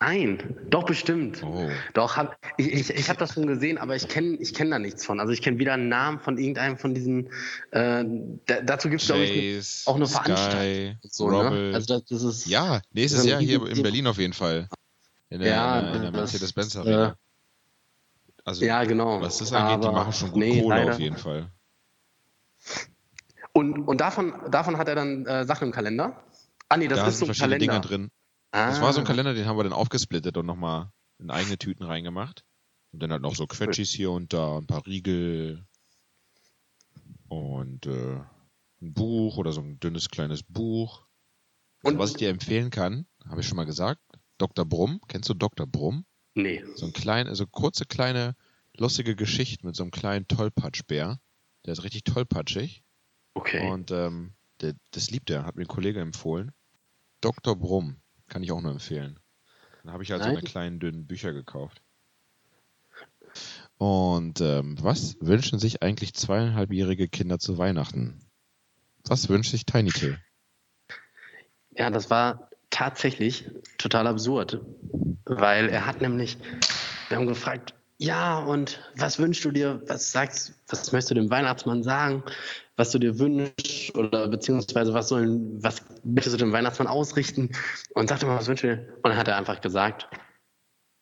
Nein, 0.00 0.56
doch 0.68 0.84
bestimmt. 0.84 1.44
Oh. 1.44 1.68
Doch, 1.94 2.16
hab, 2.16 2.36
ich, 2.56 2.72
ich, 2.72 2.90
ich 2.90 3.08
habe 3.08 3.20
das 3.20 3.34
schon 3.34 3.46
gesehen, 3.46 3.78
aber 3.78 3.94
ich 3.94 4.08
kenne 4.08 4.36
ich 4.40 4.52
kenn 4.52 4.70
da 4.70 4.80
nichts 4.80 5.04
von. 5.04 5.20
Also 5.20 5.32
ich 5.32 5.42
kenne 5.42 5.60
weder 5.60 5.74
einen 5.74 5.88
Namen 5.88 6.18
von 6.18 6.38
irgendeinem 6.38 6.76
von 6.76 6.92
diesen. 6.92 7.28
Äh, 7.70 8.04
da, 8.46 8.62
dazu 8.62 8.88
gibt 8.88 9.02
es, 9.02 9.06
glaube 9.06 9.24
ich, 9.24 9.86
auch 9.86 9.94
eine 9.94 10.06
Sky, 10.06 10.22
Veranstaltung. 10.24 10.98
So, 11.02 11.30
ne? 11.30 11.70
Also 11.72 11.98
das, 11.98 12.04
das 12.06 12.22
ist. 12.24 12.46
Ja, 12.46 12.80
nächstes 12.92 13.24
Jahr 13.24 13.40
hier 13.40 13.64
in 13.64 13.82
Berlin 13.82 14.08
auf 14.08 14.18
jeden 14.18 14.32
Fall. 14.32 14.68
In 15.30 15.40
der, 15.40 15.48
Ja, 15.48 15.78
in 15.78 15.84
der, 15.86 15.94
in 15.94 16.02
der 16.02 16.10
das, 16.12 16.20
Mercedes-Benz 16.32 16.74
äh, 16.74 16.78
Arena. 16.78 17.16
Also, 18.44 18.64
ja, 18.64 18.84
genau. 18.84 19.20
was 19.20 19.38
das 19.38 19.52
angeht, 19.52 19.82
die 19.82 19.88
Aber 19.88 19.96
machen 19.98 20.12
schon 20.12 20.30
gut 20.30 20.38
nee, 20.38 20.62
Kohle 20.62 20.76
leider. 20.76 20.92
auf 20.92 21.00
jeden 21.00 21.16
Fall. 21.16 21.50
Und, 23.52 23.80
und 23.88 24.00
davon, 24.00 24.34
davon 24.50 24.76
hat 24.76 24.88
er 24.88 24.94
dann 24.94 25.26
äh, 25.26 25.44
Sachen 25.44 25.68
im 25.68 25.72
Kalender? 25.72 26.22
Ah, 26.68 26.76
nee, 26.76 26.88
das 26.88 27.00
da 27.00 27.06
ist 27.08 27.18
so 27.18 27.24
ein 27.24 27.26
verschiedene 27.26 27.56
Kalender. 27.58 27.80
Dinger 27.80 27.80
drin. 28.02 28.10
Ah, 28.52 28.68
Das 28.70 28.80
war 28.80 28.92
so 28.92 29.00
ein 29.00 29.06
Kalender, 29.06 29.34
den 29.34 29.46
haben 29.46 29.56
wir 29.56 29.64
dann 29.64 29.72
aufgesplittet 29.72 30.36
und 30.36 30.46
nochmal 30.46 30.90
in 31.18 31.30
eigene 31.30 31.58
Tüten 31.58 31.84
reingemacht. 31.84 32.44
Und 32.92 33.00
dann 33.02 33.10
halt 33.10 33.22
noch 33.22 33.34
so 33.34 33.46
Quetschis 33.46 33.90
hier 33.90 34.10
und 34.12 34.32
da, 34.32 34.58
ein 34.58 34.66
paar 34.66 34.86
Riegel 34.86 35.66
und 37.28 37.86
äh, 37.86 38.20
ein 38.80 38.92
Buch 38.94 39.36
oder 39.38 39.52
so 39.52 39.60
ein 39.60 39.80
dünnes 39.80 40.08
kleines 40.08 40.42
Buch. 40.42 41.04
Und 41.82 41.94
Und- 41.94 41.98
was 41.98 42.10
ich 42.10 42.16
dir 42.16 42.28
empfehlen 42.30 42.70
kann, 42.70 43.06
habe 43.28 43.40
ich 43.40 43.48
schon 43.48 43.56
mal 43.56 43.66
gesagt, 43.66 44.00
Dr. 44.38 44.64
Brumm. 44.64 45.00
Kennst 45.08 45.28
du 45.28 45.34
Dr. 45.34 45.66
Brumm? 45.66 46.04
Nee. 46.34 46.62
So 46.74 46.86
ein 46.86 46.92
klein, 46.92 47.34
so 47.34 47.46
kurze 47.46 47.86
kleine 47.86 48.36
lustige 48.76 49.16
Geschichten 49.16 49.66
mit 49.66 49.76
so 49.76 49.82
einem 49.82 49.90
kleinen 49.90 50.28
Tollpatschbär. 50.28 51.18
Der 51.64 51.72
ist 51.72 51.82
richtig 51.82 52.04
tollpatschig. 52.04 52.82
Okay. 53.34 53.70
Und 53.70 53.90
ähm, 53.90 54.34
der, 54.60 54.74
das 54.92 55.10
liebt 55.10 55.30
er, 55.30 55.44
hat 55.44 55.56
mir 55.56 55.62
ein 55.62 55.68
Kollege 55.68 56.00
empfohlen. 56.00 56.52
Dr. 57.20 57.56
Brumm, 57.56 57.96
kann 58.28 58.42
ich 58.42 58.52
auch 58.52 58.60
nur 58.60 58.72
empfehlen. 58.72 59.18
Dann 59.82 59.92
habe 59.92 60.02
ich 60.02 60.10
halt 60.10 60.22
so 60.22 60.28
Nein. 60.28 60.38
eine 60.38 60.46
kleinen, 60.46 60.80
dünnen 60.80 61.06
Bücher 61.06 61.32
gekauft. 61.32 61.82
Und 63.78 64.40
ähm, 64.40 64.76
was 64.80 65.16
wünschen 65.20 65.58
sich 65.58 65.82
eigentlich 65.82 66.14
zweieinhalbjährige 66.14 67.08
Kinder 67.08 67.38
zu 67.38 67.58
Weihnachten? 67.58 68.20
Was 69.04 69.28
wünscht 69.28 69.50
sich 69.50 69.66
Tiny 69.66 69.90
Till? 69.90 70.18
Ja, 71.70 71.90
das 71.90 72.08
war 72.08 72.50
tatsächlich 72.76 73.48
total 73.78 74.06
absurd, 74.06 74.60
weil 75.24 75.68
er 75.70 75.86
hat 75.86 76.02
nämlich, 76.02 76.36
wir 77.08 77.16
haben 77.16 77.26
gefragt, 77.26 77.72
ja, 77.98 78.38
und 78.40 78.78
was 78.96 79.18
wünschst 79.18 79.42
du 79.46 79.50
dir, 79.50 79.80
was 79.86 80.12
sagst, 80.12 80.52
was 80.68 80.92
möchtest 80.92 81.12
du 81.12 81.14
dem 81.14 81.30
Weihnachtsmann 81.30 81.82
sagen, 81.82 82.22
was 82.76 82.90
du 82.90 82.98
dir 82.98 83.18
wünschst 83.18 83.94
oder 83.96 84.28
beziehungsweise 84.28 84.92
was 84.92 85.08
sollen, 85.08 85.62
was 85.64 85.82
möchtest 86.04 86.34
du 86.34 86.38
dem 86.38 86.52
Weihnachtsmann 86.52 86.88
ausrichten 86.88 87.50
und 87.94 88.08
sagte 88.10 88.26
mal, 88.26 88.36
was 88.36 88.46
wünschst 88.48 88.64
du 88.64 88.76
dir? 88.76 88.86
Und 88.96 89.04
dann 89.06 89.16
hat 89.16 89.28
er 89.28 89.38
einfach 89.38 89.62
gesagt, 89.62 90.06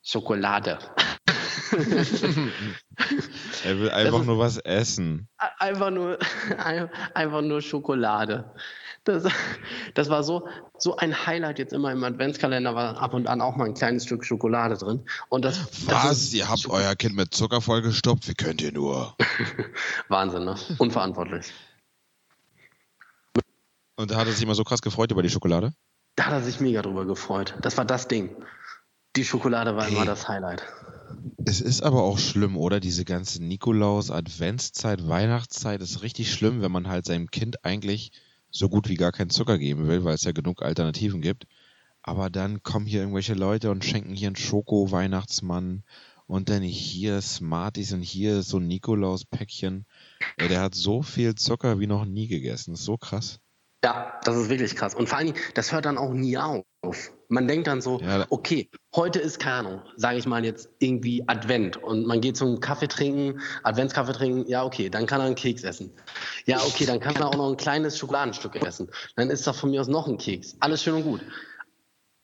Schokolade. 0.04 0.78
Er 3.64 3.78
will 3.81 3.90
einfach 3.90 4.21
ist- 4.21 4.26
nur 4.26 4.38
was 4.38 4.59
essen. 4.59 5.28
Einfach 5.59 5.90
nur, 5.90 6.19
ein- 6.59 6.90
einfach 7.14 7.40
nur 7.43 7.61
Schokolade. 7.62 8.54
Das, 9.05 9.25
das 9.95 10.09
war 10.09 10.25
so, 10.25 10.49
so 10.79 10.97
ein 10.97 11.27
Highlight 11.27 11.59
jetzt 11.59 11.73
immer 11.75 11.93
im 11.93 12.03
Adventskalender, 12.03 12.75
war 12.75 12.97
ab 12.99 13.13
und 13.13 13.27
an 13.27 13.41
auch 13.43 13.55
mal 13.57 13.67
ein 13.67 13.75
kleines 13.75 14.05
Stück 14.05 14.25
Schokolade 14.25 14.77
drin. 14.79 15.05
Und 15.29 15.45
das, 15.45 15.59
das 15.87 16.05
Was? 16.05 16.13
ist- 16.23 16.35
Ihr 16.35 16.49
habt 16.49 16.67
euer 16.69 16.95
Kind 16.97 17.15
mit 17.15 17.35
Zucker 17.35 17.61
vollgestopft? 17.61 18.27
Wie 18.29 18.35
könnt 18.35 18.63
ihr 18.63 18.73
nur? 18.73 19.15
Wahnsinn, 20.09 20.45
ne? 20.47 20.57
Unverantwortlich. 20.79 21.53
Und 23.97 24.11
da 24.11 24.17
hat 24.17 24.27
er 24.27 24.33
sich 24.33 24.43
immer 24.43 24.55
so 24.55 24.65
krass 24.65 24.83
gefreut 24.83 25.11
über 25.13 25.23
die 25.23 25.31
Schokolade? 25.31 25.73
Da 26.17 26.27
hat 26.27 26.33
er 26.33 26.43
sich 26.43 26.61
mega 26.61 26.83
drüber 26.83 27.05
gefreut. 27.05 27.55
Das 27.63 27.77
war 27.77 27.85
das 27.85 28.09
Ding. 28.09 28.35
Die 29.17 29.25
Schokolade 29.25 29.77
war 29.77 29.85
Hey. 29.85 29.95
immer 29.95 30.05
das 30.05 30.29
Highlight. 30.29 30.65
Es 31.45 31.61
ist 31.61 31.83
aber 31.83 32.03
auch 32.03 32.19
schlimm, 32.19 32.57
oder? 32.57 32.81
Diese 32.81 33.05
ganze 33.05 33.43
Nikolaus, 33.45 34.11
Adventszeit, 34.11 35.07
Weihnachtszeit 35.07 35.81
ist 35.81 36.03
richtig 36.03 36.33
schlimm, 36.33 36.63
wenn 36.63 36.73
man 36.73 36.89
halt 36.89 37.05
seinem 37.07 37.31
Kind 37.31 37.65
eigentlich 37.65 38.11
so 38.55 38.69
gut 38.69 38.89
wie 38.89 38.95
gar 38.95 39.13
keinen 39.13 39.31
Zucker 39.31 39.59
geben 39.59 39.89
will, 39.89 40.05
weil 40.05 40.15
es 40.15 40.25
ja 40.25 40.33
genug 40.33 40.63
Alternativen 40.63 41.21
gibt. 41.21 41.47
Aber 42.03 42.31
dann 42.31 42.63
kommen 42.63 42.87
hier 42.87 43.01
irgendwelche 43.01 43.35
Leute 43.35 43.71
und 43.71 43.85
schenken 43.85 44.15
hier 44.15 44.29
einen 44.29 44.37
Schoko-Weihnachtsmann 44.37 45.83
und 46.27 46.49
dann 46.49 46.63
hier 46.63 47.21
Smarties 47.21 47.93
und 47.93 48.03
hier 48.03 48.43
so 48.43 48.59
ein 48.59 48.69
Nikolaus-Päckchen. 48.69 49.87
Der 50.39 50.61
hat 50.61 50.75
so 50.75 51.03
viel 51.03 51.35
Zucker 51.35 51.81
wie 51.81 51.87
noch 51.87 52.05
nie 52.05 52.29
gegessen. 52.29 52.73
Das 52.73 52.81
ist 52.81 52.87
so 52.87 52.97
krass. 52.97 53.41
Ja, 53.85 54.19
das 54.25 54.37
ist 54.37 54.49
wirklich 54.49 54.77
krass. 54.77 54.95
Und 54.95 55.09
vor 55.09 55.19
allen 55.19 55.33
Dingen, 55.33 55.39
das 55.55 55.73
hört 55.73 55.85
dann 55.85 55.99
auch 55.99 56.13
nie 56.13 56.39
auf. 56.39 56.65
Man 57.29 57.49
denkt 57.49 57.67
dann 57.67 57.81
so, 57.81 58.00
Ja, 58.00 58.26
okay, 58.29 58.69
heute 58.95 59.19
ist, 59.19 59.45
Ahnung, 59.45 59.83
sage 59.97 60.19
ich 60.19 60.26
mal 60.26 60.45
jetzt 60.45 60.69
irgendwie 60.79 61.25
Advent 61.26 61.76
und 61.76 62.07
man 62.07 62.21
geht 62.21 62.37
zum 62.37 62.61
Kaffee 62.61 62.88
trinken, 62.88 63.41
Adventskaffee 63.62 64.12
trinken, 64.12 64.49
ja, 64.49 64.64
okay, 64.64 64.91
dann 64.91 65.07
kann 65.07 65.21
er 65.21 65.26
einen 65.26 65.35
Keks 65.35 65.64
essen. 65.64 65.91
Ja, 66.45 66.59
okay, 66.62 66.85
dann 66.87 67.00
kann 67.00 67.17
er 67.17 67.29
auch 67.29 67.37
noch 67.37 67.50
ein 67.50 67.57
kleines 67.57 67.99
Schokoladenstück 67.99 68.57
essen. 68.57 68.91
Dann 69.17 69.31
ist 69.31 69.47
da 69.47 69.53
von 69.53 69.71
mir 69.71 69.81
aus 69.81 69.88
noch 69.88 70.07
ein 70.07 70.19
Keks. 70.19 70.57
Alles 70.61 70.83
schön 70.83 70.95
und 70.95 71.05
gut. 71.05 71.21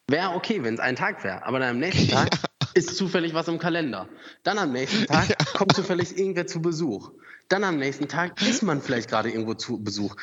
Wäre 0.08 0.34
okay, 0.34 0.62
wenn 0.62 0.74
es 0.74 0.80
ein 0.80 0.96
Tag 0.96 1.22
wäre, 1.24 1.44
aber 1.44 1.60
dann 1.60 1.70
am 1.70 1.78
nächsten 1.78 2.08
Tag 2.08 2.30
ist 2.74 2.96
zufällig 2.96 3.34
was 3.34 3.48
im 3.48 3.58
Kalender. 3.58 4.08
Dann 4.42 4.58
am 4.58 4.72
nächsten 4.72 5.06
Tag 5.06 5.36
kommt 5.54 5.74
zufällig 5.74 6.16
irgendwer 6.16 6.46
zu 6.46 6.60
Besuch. 6.60 7.12
Dann 7.48 7.64
am 7.64 7.78
nächsten 7.78 8.08
Tag 8.08 8.40
ist 8.42 8.62
man 8.62 8.80
vielleicht 8.80 9.08
gerade 9.08 9.30
irgendwo 9.30 9.54
zu 9.54 9.82
Besuch. 9.82 10.16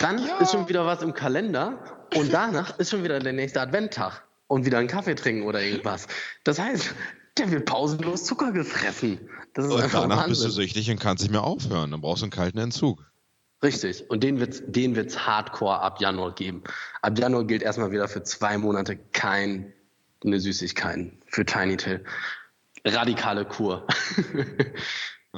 Dann 0.00 0.18
ist 0.40 0.52
schon 0.52 0.68
wieder 0.68 0.86
was 0.86 1.02
im 1.02 1.14
Kalender 1.14 1.78
und 2.16 2.32
danach 2.32 2.78
ist 2.78 2.90
schon 2.90 3.04
wieder 3.04 3.18
der 3.18 3.32
nächste 3.32 3.60
Adventtag 3.60 4.22
und 4.48 4.64
wieder 4.64 4.78
einen 4.78 4.88
Kaffee 4.88 5.14
trinken 5.14 5.42
oder 5.46 5.60
irgendwas. 5.62 6.06
Das 6.44 6.58
heißt, 6.58 6.94
der 7.38 7.50
wird 7.50 7.66
pausenlos 7.66 8.24
Zucker 8.24 8.52
gefressen. 8.52 9.28
Das 9.54 9.66
ist 9.66 9.72
Und 9.72 9.82
einfach 9.82 10.02
danach 10.02 10.26
bist 10.26 10.40
du 10.40 10.46
Wahnsinn. 10.46 10.62
süchtig 10.62 10.90
und 10.90 11.00
kannst 11.00 11.22
nicht 11.22 11.32
mehr 11.32 11.44
aufhören. 11.44 11.90
Dann 11.90 12.00
brauchst 12.00 12.22
du 12.22 12.26
einen 12.26 12.32
kalten 12.32 12.58
Entzug. 12.58 13.04
Richtig. 13.62 14.08
Und 14.10 14.22
den 14.22 14.38
wird's, 14.38 14.62
den 14.66 14.96
wird's 14.96 15.26
Hardcore 15.26 15.80
ab 15.80 16.00
Januar 16.00 16.34
geben. 16.34 16.62
Ab 17.02 17.18
Januar 17.18 17.44
gilt 17.44 17.62
erstmal 17.62 17.90
wieder 17.90 18.08
für 18.08 18.22
zwei 18.22 18.58
Monate 18.58 18.96
keine 19.12 19.72
Süßigkeiten 20.22 21.22
für 21.26 21.44
Tiny 21.44 21.76
Tail. 21.76 22.04
Radikale 22.84 23.44
Kur. 23.44 23.86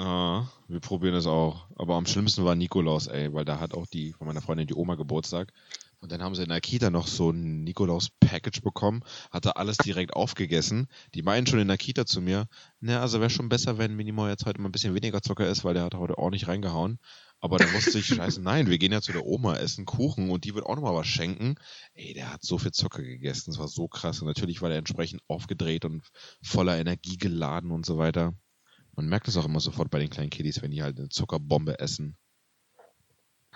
Ah, 0.01 0.47
wir 0.69 0.79
probieren 0.79 1.17
es 1.17 1.27
auch. 1.27 1.67
Aber 1.75 1.97
am 1.97 2.07
schlimmsten 2.07 2.45
war 2.45 2.55
Nikolaus, 2.55 3.09
ey, 3.09 3.35
weil 3.35 3.45
da 3.45 3.59
hat 3.59 3.75
auch 3.75 3.85
die 3.85 4.13
von 4.13 4.29
meiner 4.29 4.41
Freundin 4.41 4.69
die 4.69 4.77
Oma 4.77 4.95
Geburtstag. 4.95 5.53
Und 5.99 6.13
dann 6.13 6.23
haben 6.23 6.37
sie 6.37 6.45
in 6.45 6.51
der 6.51 6.61
Kita 6.61 6.91
noch 6.91 7.09
so 7.09 7.31
ein 7.31 7.65
Nikolaus-Package 7.65 8.63
bekommen, 8.63 9.03
hatte 9.33 9.57
alles 9.57 9.77
direkt 9.79 10.15
aufgegessen. 10.15 10.87
Die 11.15 11.23
meinen 11.23 11.49
schon 11.49 11.59
in 11.59 11.67
der 11.67 11.79
Kita 11.79 12.07
zu 12.07 12.21
mir, 12.21 12.47
na, 12.79 13.01
also 13.01 13.19
wäre 13.19 13.29
schon 13.29 13.49
besser, 13.49 13.77
wenn 13.77 13.97
Minimo 13.97 14.29
jetzt 14.29 14.47
heute 14.47 14.61
mal 14.61 14.69
ein 14.69 14.73
bisschen 14.73 14.95
weniger 14.95 15.21
Zucker 15.21 15.49
ist, 15.49 15.65
weil 15.65 15.75
der 15.75 15.83
hat 15.83 15.97
heute 15.97 16.17
ordentlich 16.17 16.47
reingehauen. 16.47 17.01
Aber 17.41 17.59
dann 17.59 17.73
wusste 17.73 17.99
ich, 17.99 18.07
scheiße, 18.07 18.41
nein, 18.41 18.69
wir 18.69 18.79
gehen 18.79 18.93
ja 18.93 19.03
zu 19.03 19.11
der 19.11 19.27
Oma, 19.27 19.57
essen 19.57 19.85
Kuchen 19.85 20.31
und 20.31 20.45
die 20.45 20.55
wird 20.55 20.65
auch 20.65 20.77
nochmal 20.77 20.95
was 20.95 21.09
schenken. 21.09 21.57
Ey, 21.95 22.15
der 22.15 22.33
hat 22.33 22.45
so 22.45 22.59
viel 22.59 22.71
Zucker 22.71 23.03
gegessen, 23.03 23.51
das 23.51 23.59
war 23.59 23.67
so 23.67 23.89
krass. 23.89 24.21
Und 24.21 24.29
natürlich 24.29 24.63
war 24.63 24.69
der 24.69 24.79
entsprechend 24.79 25.23
aufgedreht 25.27 25.85
und 25.85 26.05
voller 26.41 26.79
Energie 26.79 27.17
geladen 27.17 27.73
und 27.73 27.85
so 27.85 27.99
weiter. 27.99 28.35
Man 28.99 29.09
merkt 29.09 29.29
es 29.29 29.37
auch 29.37 29.45
immer 29.45 29.61
sofort 29.61 29.93
bei 29.93 30.01
den 30.01 30.11
kleinen 30.11 30.29
Kiddies, 30.29 30.61
wenn 30.61 30.73
die 30.73 30.83
halt 30.83 30.99
eine 30.99 31.09
Zuckerbombe 31.09 31.79
essen. 31.79 32.17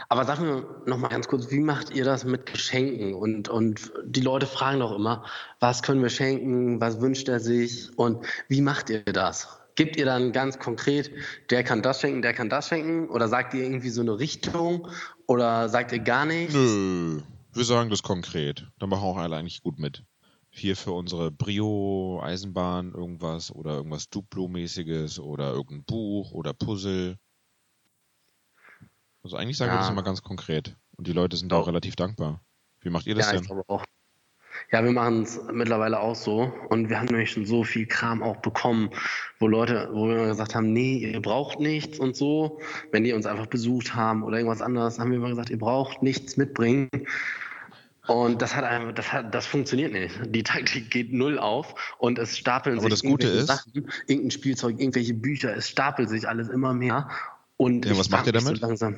Aber 0.09 0.25
sag 0.25 0.39
mir 0.39 0.65
noch 0.87 0.99
mal 0.99 1.09
ganz 1.09 1.27
kurz, 1.27 1.51
wie 1.51 1.59
macht 1.59 1.91
ihr 1.91 2.05
das 2.05 2.23
mit 2.23 2.47
Geschenken? 2.47 3.13
Und, 3.13 3.49
und 3.49 3.91
die 4.05 4.21
Leute 4.21 4.47
fragen 4.47 4.79
doch 4.79 4.95
immer, 4.95 5.25
was 5.59 5.83
können 5.83 6.01
wir 6.01 6.11
schenken, 6.11 6.81
was 6.81 7.01
wünscht 7.01 7.29
er 7.29 7.41
sich 7.41 7.91
und 7.99 8.25
wie 8.47 8.61
macht 8.61 8.89
ihr 8.89 9.03
das? 9.03 9.49
Gebt 9.75 9.97
ihr 9.97 10.05
dann 10.05 10.31
ganz 10.31 10.61
konkret, 10.61 11.11
der 11.51 11.65
kann 11.65 11.83
das 11.83 12.01
schenken, 12.01 12.23
der 12.23 12.35
kann 12.35 12.49
das 12.49 12.69
schenken? 12.69 13.09
Oder 13.09 13.27
sagt 13.27 13.53
ihr 13.55 13.65
irgendwie 13.65 13.91
so 13.91 14.03
eine 14.03 14.21
Richtung? 14.21 14.87
Oder 15.27 15.69
sagt 15.69 15.91
ihr 15.91 15.99
gar 15.99 16.25
nichts? 16.25 16.55
Nö, 16.55 17.21
wir 17.53 17.65
sagen 17.65 17.91
das 17.91 18.05
konkret. 18.05 18.69
Da 18.79 18.87
machen 18.87 19.03
auch 19.03 19.17
alle 19.17 19.35
eigentlich 19.35 19.61
gut 19.65 19.81
mit. 19.81 20.05
Hier 20.55 20.77
für 20.77 20.93
unsere 20.93 21.31
Brio-Eisenbahn 21.31 22.93
irgendwas 22.93 23.51
oder 23.51 23.77
irgendwas 23.77 24.11
Duplo-mäßiges 24.11 25.19
oder 25.19 25.51
irgendein 25.53 25.85
Buch 25.85 26.33
oder 26.33 26.53
Puzzle. 26.53 27.17
Also 29.23 29.37
eigentlich 29.37 29.57
sagen 29.57 29.71
wir 29.73 29.77
Ja. 29.77 29.81
das 29.81 29.91
immer 29.91 30.03
ganz 30.03 30.23
konkret. 30.23 30.77
Und 30.97 31.07
die 31.07 31.15
Leute 31.15 31.39
sind 31.39 31.51
da 31.51 31.57
auch 31.57 31.69
relativ 31.69 31.97
dankbar. 31.97 32.43
Wie 32.83 32.91
macht 32.91 33.07
ihr 33.07 33.15
das 33.15 33.27
Ja, 33.29 33.33
ich 33.35 33.41
denn? 33.41 33.47
glaube 33.47 33.65
auch. 33.69 33.83
Ja, 34.71 34.85
wir 34.85 34.93
machen 34.93 35.23
es 35.23 35.41
mittlerweile 35.51 35.99
auch 35.99 36.15
so. 36.15 36.53
Und 36.69 36.91
wir 36.91 36.99
haben 37.01 37.07
nämlich 37.07 37.31
schon 37.31 37.47
so 37.47 37.65
viel 37.65 37.87
Kram 37.87 38.23
auch 38.23 38.37
bekommen, 38.37 38.91
wo 39.39 39.47
Leute, 39.49 39.89
wo 39.93 40.07
wir 40.07 40.17
immer 40.17 40.27
gesagt 40.27 40.55
haben, 40.55 40.75
nee, 40.75 40.99
ihr 40.99 41.23
braucht 41.23 41.61
nichts 41.61 41.99
und 41.99 42.15
so. 42.15 42.61
Wenn 42.91 43.05
die 43.05 43.15
uns 43.15 43.25
einfach 43.25 43.47
besucht 43.47 43.95
haben 43.95 44.23
oder 44.23 44.37
irgendwas 44.37 44.61
anderes, 44.61 44.99
haben 44.99 45.11
wir 45.11 45.17
immer 45.17 45.31
gesagt, 45.31 45.49
ihr 45.49 45.59
braucht 45.59 46.03
nichts 46.03 46.37
mitbringen. 46.37 46.91
Und 48.09 48.43
das 48.43 48.57
hat 48.57 48.65
einfach, 48.65 48.93
das 48.95 49.13
hat, 49.13 49.33
das 49.35 49.47
funktioniert 49.47 49.93
nicht. 49.93 50.15
Die 50.27 50.43
Taktik 50.43 50.91
geht 50.91 51.13
null 51.13 51.39
auf 51.39 51.75
und 51.99 52.19
es 52.19 52.37
stapeln 52.37 52.79
Aber 52.79 52.83
sich 52.85 52.91
das 52.91 53.03
Gute 53.03 53.29
irgendwelche 53.29 53.53
ist- 53.53 53.59
Sachen, 53.59 53.89
irgendein 54.09 54.31
Spielzeug, 54.33 54.81
irgendwelche 54.81 55.15
Bücher, 55.15 55.57
es 55.57 55.69
stapelt 55.69 56.09
sich 56.09 56.29
alles 56.29 56.49
immer 56.49 56.75
mehr. 56.75 57.09
Und 57.57 57.85
Ja, 57.87 57.97
was 57.97 58.11
macht 58.11 58.27
ihr 58.27 58.33
damit? 58.33 58.59
So 58.59 58.67
langsam, 58.67 58.97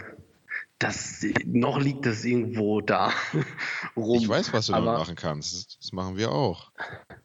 das, 0.78 1.24
noch 1.44 1.78
liegt 1.80 2.06
es 2.06 2.24
irgendwo 2.24 2.80
da 2.80 3.12
rum. 3.96 4.18
Ich 4.20 4.28
weiß, 4.28 4.52
was 4.54 4.66
du 4.66 4.72
damit 4.72 4.86
machen 4.86 5.16
kannst. 5.16 5.78
Das 5.82 5.92
machen 5.92 6.16
wir 6.16 6.32
auch. 6.32 6.72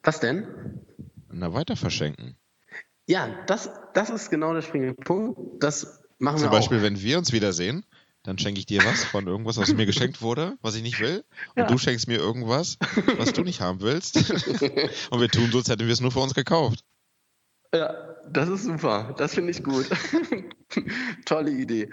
Was 0.04 0.20
denn? 0.20 0.48
Na, 1.32 1.54
weiter 1.54 1.76
verschenken. 1.78 2.36
Ja, 3.08 3.30
das, 3.48 3.70
das 3.94 4.10
ist 4.10 4.30
genau 4.30 4.54
der 4.54 4.62
springende 4.62 4.96
Punkt. 4.96 5.40
Das 5.64 6.02
machen 6.20 6.38
Zum 6.40 6.48
wir 6.48 6.52
Beispiel, 6.52 6.82
wenn 6.82 7.02
wir 7.02 7.18
uns 7.18 7.32
wiedersehen, 7.32 7.86
dann 8.24 8.38
schenke 8.38 8.60
ich 8.60 8.66
dir 8.66 8.84
was 8.84 9.04
von 9.06 9.28
irgendwas, 9.28 9.58
was 9.58 9.74
mir 9.74 9.86
geschenkt 9.86 10.22
wurde, 10.22 10.58
was 10.62 10.76
ich 10.76 10.84
nicht 10.84 11.00
will. 11.00 11.24
Und 11.56 11.64
Ja. 11.64 11.68
du 11.68 11.78
schenkst 11.78 12.08
mir 12.08 12.18
irgendwas, 12.18 12.78
was 13.18 13.32
du 13.34 13.44
nicht 13.44 13.62
haben 13.62 13.82
willst. 13.82 14.16
und 15.12 15.22
wir 15.22 15.30
tun 15.30 15.52
so, 15.52 15.60
als 15.60 15.70
hätten 15.70 15.86
wir 15.86 15.94
es 15.94 16.02
nur 16.02 16.12
für 16.12 16.20
uns 16.20 16.34
gekauft. 16.34 16.84
Ja, 17.74 17.94
das 18.28 18.50
ist 18.50 18.64
super. 18.64 19.14
Das 19.18 19.36
finde 19.36 19.52
ich 19.52 19.64
gut. 19.64 19.88
Tolle 21.26 21.52
Idee. 21.52 21.90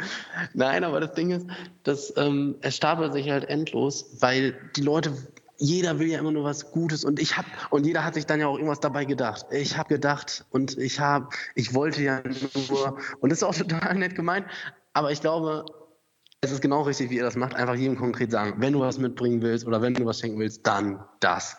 Nein, 0.54 0.84
aber 0.84 1.00
das 1.00 1.12
Ding 1.12 1.30
ist, 1.30 1.46
dass 1.82 2.12
ähm, 2.16 2.56
es 2.62 2.76
stapelt 2.76 3.12
sich 3.12 3.30
halt 3.30 3.44
endlos, 3.44 4.16
weil 4.20 4.58
die 4.74 4.80
Leute, 4.80 5.12
jeder 5.58 5.98
will 5.98 6.08
ja 6.08 6.18
immer 6.18 6.32
nur 6.32 6.44
was 6.44 6.72
Gutes 6.72 7.04
und 7.04 7.20
ich 7.20 7.36
hab 7.36 7.44
und 7.70 7.86
jeder 7.86 8.04
hat 8.04 8.14
sich 8.14 8.26
dann 8.26 8.40
ja 8.40 8.46
auch 8.46 8.56
irgendwas 8.56 8.80
dabei 8.80 9.04
gedacht. 9.04 9.46
Ich 9.50 9.76
habe 9.76 9.88
gedacht 9.88 10.46
und 10.50 10.76
ich 10.78 10.98
habe, 11.00 11.28
ich 11.54 11.74
wollte 11.74 12.02
ja 12.02 12.22
nur 12.68 12.98
und 13.20 13.30
das 13.30 13.38
ist 13.38 13.42
auch 13.44 13.54
total 13.54 13.94
nett 13.96 14.14
gemeint. 14.14 14.46
Aber 14.94 15.12
ich 15.12 15.20
glaube, 15.20 15.66
es 16.40 16.50
ist 16.52 16.60
genau 16.60 16.82
richtig, 16.82 17.10
wie 17.10 17.16
ihr 17.16 17.22
das 17.22 17.36
macht. 17.36 17.54
Einfach 17.54 17.74
jedem 17.74 17.96
konkret 17.96 18.30
sagen, 18.30 18.54
wenn 18.58 18.72
du 18.72 18.80
was 18.80 18.98
mitbringen 18.98 19.42
willst 19.42 19.66
oder 19.66 19.82
wenn 19.82 19.94
du 19.94 20.04
was 20.04 20.20
schenken 20.20 20.38
willst, 20.38 20.66
dann 20.66 21.04
das. 21.20 21.56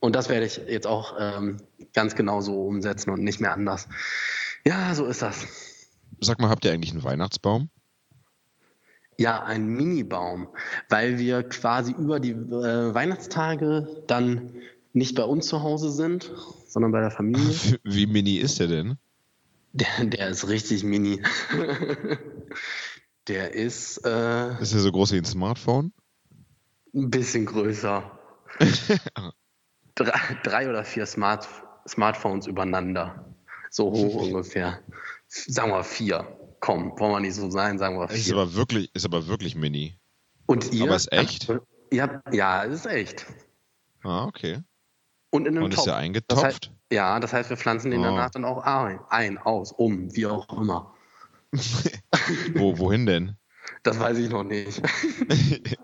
Und 0.00 0.14
das 0.14 0.28
werde 0.28 0.46
ich 0.46 0.60
jetzt 0.68 0.86
auch 0.86 1.14
ähm, 1.18 1.56
ganz 1.94 2.14
genau 2.14 2.40
so 2.40 2.66
umsetzen 2.66 3.10
und 3.10 3.22
nicht 3.22 3.40
mehr 3.40 3.52
anders. 3.52 3.88
Ja, 4.66 4.94
so 4.94 5.06
ist 5.06 5.22
das. 5.22 5.46
Sag 6.20 6.40
mal, 6.40 6.50
habt 6.50 6.64
ihr 6.64 6.72
eigentlich 6.72 6.92
einen 6.92 7.04
Weihnachtsbaum? 7.04 7.70
Ja, 9.16 9.44
ein 9.44 9.66
Mini-Baum, 9.66 10.48
weil 10.88 11.18
wir 11.18 11.44
quasi 11.44 11.92
über 11.92 12.18
die 12.18 12.32
äh, 12.32 12.94
Weihnachtstage 12.94 14.02
dann 14.08 14.56
nicht 14.92 15.14
bei 15.14 15.22
uns 15.22 15.46
zu 15.46 15.62
Hause 15.62 15.90
sind, 15.90 16.32
sondern 16.66 16.92
bei 16.92 17.00
der 17.00 17.10
Familie. 17.10 17.78
Wie 17.84 18.06
mini 18.06 18.36
ist 18.36 18.58
der 18.58 18.66
denn? 18.66 18.98
Der, 19.72 20.04
der 20.04 20.28
ist 20.28 20.48
richtig 20.48 20.84
mini. 20.84 21.22
der 23.28 23.54
ist 23.54 23.98
äh, 24.04 24.60
Ist 24.60 24.72
der 24.72 24.80
so 24.80 24.92
groß 24.92 25.12
wie 25.12 25.18
ein 25.18 25.24
Smartphone? 25.24 25.92
ein 26.94 27.10
bisschen 27.10 27.44
größer. 27.46 28.02
drei, 29.94 30.20
drei 30.42 30.68
oder 30.68 30.84
vier 30.84 31.06
Smart, 31.06 31.48
Smartphones 31.88 32.46
übereinander. 32.46 33.34
So 33.70 33.90
hoch 33.90 34.14
ungefähr. 34.22 34.80
Sagen 35.26 35.72
wir 35.72 35.82
vier. 35.84 36.38
Komm, 36.60 36.98
wollen 36.98 37.12
wir 37.12 37.20
nicht 37.20 37.34
so 37.34 37.50
sein, 37.50 37.78
sagen 37.78 37.98
wir 37.98 38.08
Ist 38.10 38.24
vier. 38.26 38.34
aber 38.34 38.54
wirklich, 38.54 38.94
ist 38.94 39.04
aber 39.04 39.26
wirklich 39.26 39.54
mini. 39.56 39.98
Und 40.46 40.72
ihr? 40.72 40.84
aber 40.84 40.96
ist 40.96 41.12
echt? 41.12 41.52
Ja, 41.92 42.64
es 42.64 42.74
ist 42.74 42.86
echt. 42.86 43.26
Ah, 44.02 44.24
okay. 44.26 44.60
Und 45.30 45.46
in 45.46 45.56
einem 45.56 45.64
Und 45.64 45.70
ist 45.72 45.76
Topf. 45.78 45.86
der 45.86 45.94
Das 45.94 46.02
eingetopft? 46.02 46.44
heißt, 46.44 46.70
ja, 46.92 47.18
das 47.20 47.32
heißt, 47.32 47.50
wir 47.50 47.56
pflanzen 47.56 47.90
den 47.90 48.00
Oh. 48.00 48.04
danach 48.04 48.30
dann 48.30 48.44
auch 48.44 48.62
ein, 48.62 49.00
ein, 49.08 49.38
aus, 49.38 49.72
um, 49.72 50.14
wie 50.14 50.26
auch 50.26 50.48
immer. 50.56 50.94
Wo, 52.54 52.78
wohin 52.78 53.06
denn? 53.06 53.36
Das 53.82 53.98
weiß 53.98 54.18
ich 54.18 54.30
noch 54.30 54.44
nicht. 54.44 54.82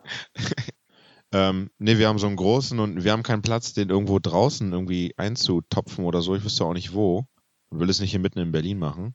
ähm, 1.32 1.70
nee, 1.78 1.98
wir 1.98 2.08
haben 2.08 2.18
so 2.18 2.26
einen 2.26 2.36
großen 2.36 2.78
und 2.78 3.04
wir 3.04 3.12
haben 3.12 3.22
keinen 3.22 3.42
Platz, 3.42 3.72
den 3.72 3.90
irgendwo 3.90 4.18
draußen 4.18 4.72
irgendwie 4.72 5.14
einzutopfen 5.16 6.04
oder 6.04 6.22
so. 6.22 6.34
Ich 6.34 6.44
wüsste 6.44 6.64
auch 6.64 6.72
nicht 6.72 6.92
wo. 6.94 7.26
Und 7.68 7.78
will 7.78 7.90
es 7.90 8.00
nicht 8.00 8.10
hier 8.10 8.20
mitten 8.20 8.40
in 8.40 8.52
Berlin 8.52 8.78
machen. 8.78 9.14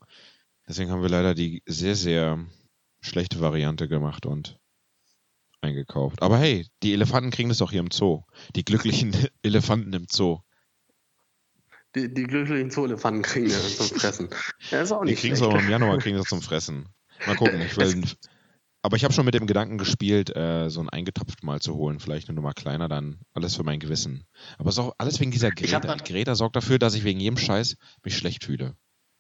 Deswegen 0.68 0.90
haben 0.90 1.02
wir 1.02 1.10
leider 1.10 1.36
die 1.36 1.62
sehr, 1.66 1.96
sehr 1.96 2.46
schlechte 3.02 3.42
Variante 3.42 3.88
gemacht 3.88 4.26
und 4.26 4.60
eingekauft. 5.62 6.22
Aber 6.22 6.38
hey, 6.38 6.68
die 6.84 6.94
Elefanten 6.94 7.32
kriegen 7.32 7.50
das 7.50 7.58
doch 7.58 7.72
hier 7.72 7.82
im 7.82 7.92
Zoo. 7.92 8.24
Die 8.56 8.64
glücklichen 8.64 9.14
Elefanten 9.44 9.94
im 9.94 10.08
Zoo. 10.10 10.40
Die, 11.96 12.14
die 12.14 12.24
glücklichen 12.24 12.70
Zoo-Elefanten 12.72 13.22
kriegen 13.22 13.48
das 13.50 13.78
zum 13.78 13.98
Fressen. 13.98 14.30
Ja, 14.70 14.82
ist 14.82 14.92
auch 14.92 15.04
Die 15.04 15.12
nicht 15.12 15.22
kriegen 15.22 15.34
es 15.34 15.40
schlecht. 15.40 15.54
aber 15.54 15.62
im 15.64 15.70
Januar 15.70 15.98
kriegen 16.00 16.18
das 16.18 16.28
zum 16.28 16.42
Fressen. 16.42 16.90
Mal 17.26 17.36
gucken. 17.38 17.62
Ich 17.62 17.78
will, 17.78 18.04
aber 18.82 18.98
ich 18.98 19.04
habe 19.04 19.14
schon 19.14 19.26
mit 19.26 19.34
dem 19.34 19.48
Gedanken 19.48 19.78
gespielt, 19.78 20.36
äh, 20.36 20.70
so 20.70 20.82
ein 20.82 20.90
eingetopft 20.90 21.44
mal 21.44 21.60
zu 21.62 21.74
holen. 21.76 22.00
Vielleicht 22.00 22.28
eine 22.30 22.36
Nummer 22.36 22.54
kleiner, 22.54 22.88
dann 22.90 23.20
alles 23.34 23.56
für 23.56 23.64
mein 23.64 23.80
Gewissen. 23.80 24.26
Aber 24.58 24.70
es 24.70 24.76
ist 24.76 24.80
auch 24.80 24.94
alles 25.00 25.20
wegen 25.20 25.32
dieser 25.32 25.50
Greta. 25.52 25.96
Greta 25.96 26.36
sorgt 26.36 26.56
dafür, 26.56 26.78
dass 26.80 26.94
ich 26.96 27.04
wegen 27.06 27.20
jedem 27.20 27.38
Scheiß 27.38 27.78
mich 28.04 28.18
schlecht 28.18 28.44
fühle. 28.44 28.76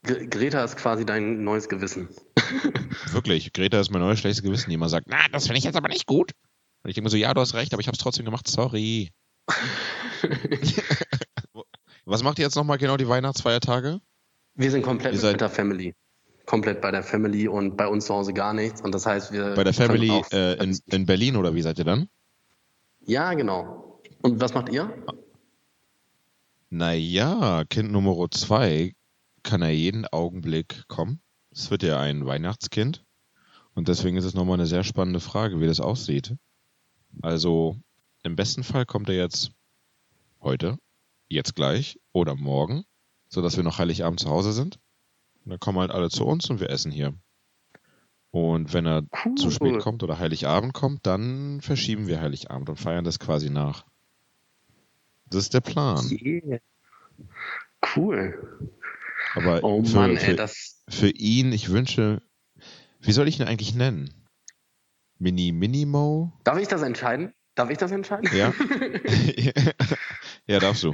Gre- 0.05 0.27
Greta 0.29 0.63
ist 0.63 0.75
quasi 0.77 1.05
dein 1.05 1.43
neues 1.43 1.67
Gewissen. 1.69 2.09
Wirklich. 3.11 3.53
Greta 3.53 3.79
ist 3.79 3.89
mein 3.89 4.01
neues 4.01 4.19
schlechtes 4.19 4.43
Gewissen, 4.43 4.69
die 4.69 4.75
immer 4.75 4.89
sagt, 4.89 5.07
na, 5.09 5.17
das 5.31 5.45
finde 5.47 5.57
ich 5.59 5.63
jetzt 5.63 5.77
aber 5.77 5.87
nicht 5.87 6.05
gut. 6.05 6.33
Und 6.83 6.89
ich 6.89 6.95
denke 6.95 7.05
mir 7.05 7.09
so, 7.11 7.17
ja, 7.17 7.33
du 7.33 7.41
hast 7.41 7.55
recht, 7.55 7.73
aber 7.73 7.81
ich 7.81 7.87
habe 7.87 7.95
es 7.95 8.03
trotzdem 8.03 8.25
gemacht. 8.25 8.47
Sorry. 8.47 9.11
Was 12.05 12.23
macht 12.23 12.39
ihr 12.39 12.45
jetzt 12.45 12.55
nochmal 12.55 12.77
genau 12.77 12.97
die 12.97 13.07
Weihnachtsfeiertage? 13.07 13.99
Wir 14.53 14.71
sind 14.71 14.83
komplett 14.83 15.15
Ihr 15.21 15.31
mit 15.31 15.41
der 15.41 15.49
Family. 15.49 15.93
Komplett 16.45 16.79
bei 16.81 16.91
der 16.91 17.01
Family 17.03 17.47
und 17.47 17.75
bei 17.75 17.87
uns 17.87 18.05
zu 18.05 18.13
Hause 18.13 18.31
gar 18.33 18.53
nichts. 18.53 18.81
Und 18.81 18.93
das 18.93 19.05
heißt, 19.05 19.31
wir. 19.31 19.55
Bei 19.55 19.63
der 19.63 19.73
Family 19.73 20.11
auch- 20.11 20.31
äh, 20.31 20.53
in, 20.63 20.79
in 20.85 21.05
Berlin 21.05 21.35
oder 21.35 21.55
wie 21.55 21.61
seid 21.63 21.79
ihr 21.79 21.85
dann? 21.85 22.07
Ja, 23.05 23.33
genau. 23.33 23.99
Und 24.21 24.39
was 24.39 24.53
macht 24.53 24.69
ihr? 24.69 24.91
Naja, 26.69 27.63
Kind 27.69 27.91
Nummer 27.91 28.29
zwei 28.31 28.93
kann 29.43 29.61
er 29.61 29.69
jeden 29.71 30.05
Augenblick 30.07 30.87
kommen. 30.87 31.21
Es 31.51 31.71
wird 31.71 31.83
ja 31.83 31.99
ein 31.99 32.25
Weihnachtskind. 32.25 33.03
Und 33.73 33.87
deswegen 33.87 34.17
ist 34.17 34.25
es 34.25 34.33
nochmal 34.33 34.55
eine 34.55 34.65
sehr 34.67 34.83
spannende 34.83 35.19
Frage, 35.19 35.59
wie 35.59 35.67
das 35.67 35.79
aussieht. 35.79 36.35
Also, 37.21 37.77
im 38.23 38.35
besten 38.35 38.63
Fall 38.63 38.85
kommt 38.85 39.09
er 39.09 39.15
jetzt 39.15 39.51
heute, 40.41 40.77
jetzt 41.27 41.55
gleich 41.55 41.99
oder 42.11 42.35
morgen, 42.35 42.85
sodass 43.29 43.57
wir 43.57 43.63
noch 43.63 43.79
Heiligabend 43.79 44.19
zu 44.19 44.29
Hause 44.29 44.53
sind. 44.53 44.79
Und 45.43 45.51
dann 45.51 45.59
kommen 45.59 45.79
halt 45.79 45.91
alle 45.91 46.09
zu 46.09 46.25
uns 46.25 46.49
und 46.49 46.59
wir 46.59 46.69
essen 46.69 46.91
hier. 46.91 47.13
Und 48.31 48.73
wenn 48.73 48.85
er 48.85 49.03
zu 49.37 49.49
spät 49.49 49.79
kommt 49.79 50.03
oder 50.03 50.19
Heiligabend 50.19 50.73
kommt, 50.73 51.05
dann 51.05 51.61
verschieben 51.61 52.07
wir 52.07 52.19
Heiligabend 52.19 52.69
und 52.69 52.75
feiern 52.77 53.05
das 53.05 53.19
quasi 53.19 53.49
nach. 53.49 53.85
Das 55.27 55.43
ist 55.43 55.53
der 55.53 55.61
Plan. 55.61 56.05
Yeah. 56.11 56.59
Cool. 57.95 58.69
Aber 59.35 59.63
Oh 59.63 59.83
für, 59.83 59.95
Mann, 59.95 60.17
für, 60.17 60.31
ey, 60.31 60.35
das. 60.35 60.83
für 60.89 61.09
ihn, 61.09 61.53
ich 61.53 61.69
wünsche, 61.69 62.21
wie 62.99 63.11
soll 63.11 63.27
ich 63.27 63.39
ihn 63.39 63.47
eigentlich 63.47 63.73
nennen? 63.73 64.13
Mini 65.17 65.51
Minimo? 65.51 66.33
Darf 66.43 66.59
ich 66.59 66.67
das 66.67 66.81
entscheiden? 66.81 67.33
Darf 67.55 67.69
ich 67.69 67.77
das 67.77 67.91
entscheiden? 67.91 68.29
Ja. 68.35 68.53
ja, 70.47 70.59
darfst 70.59 70.83
du. 70.83 70.93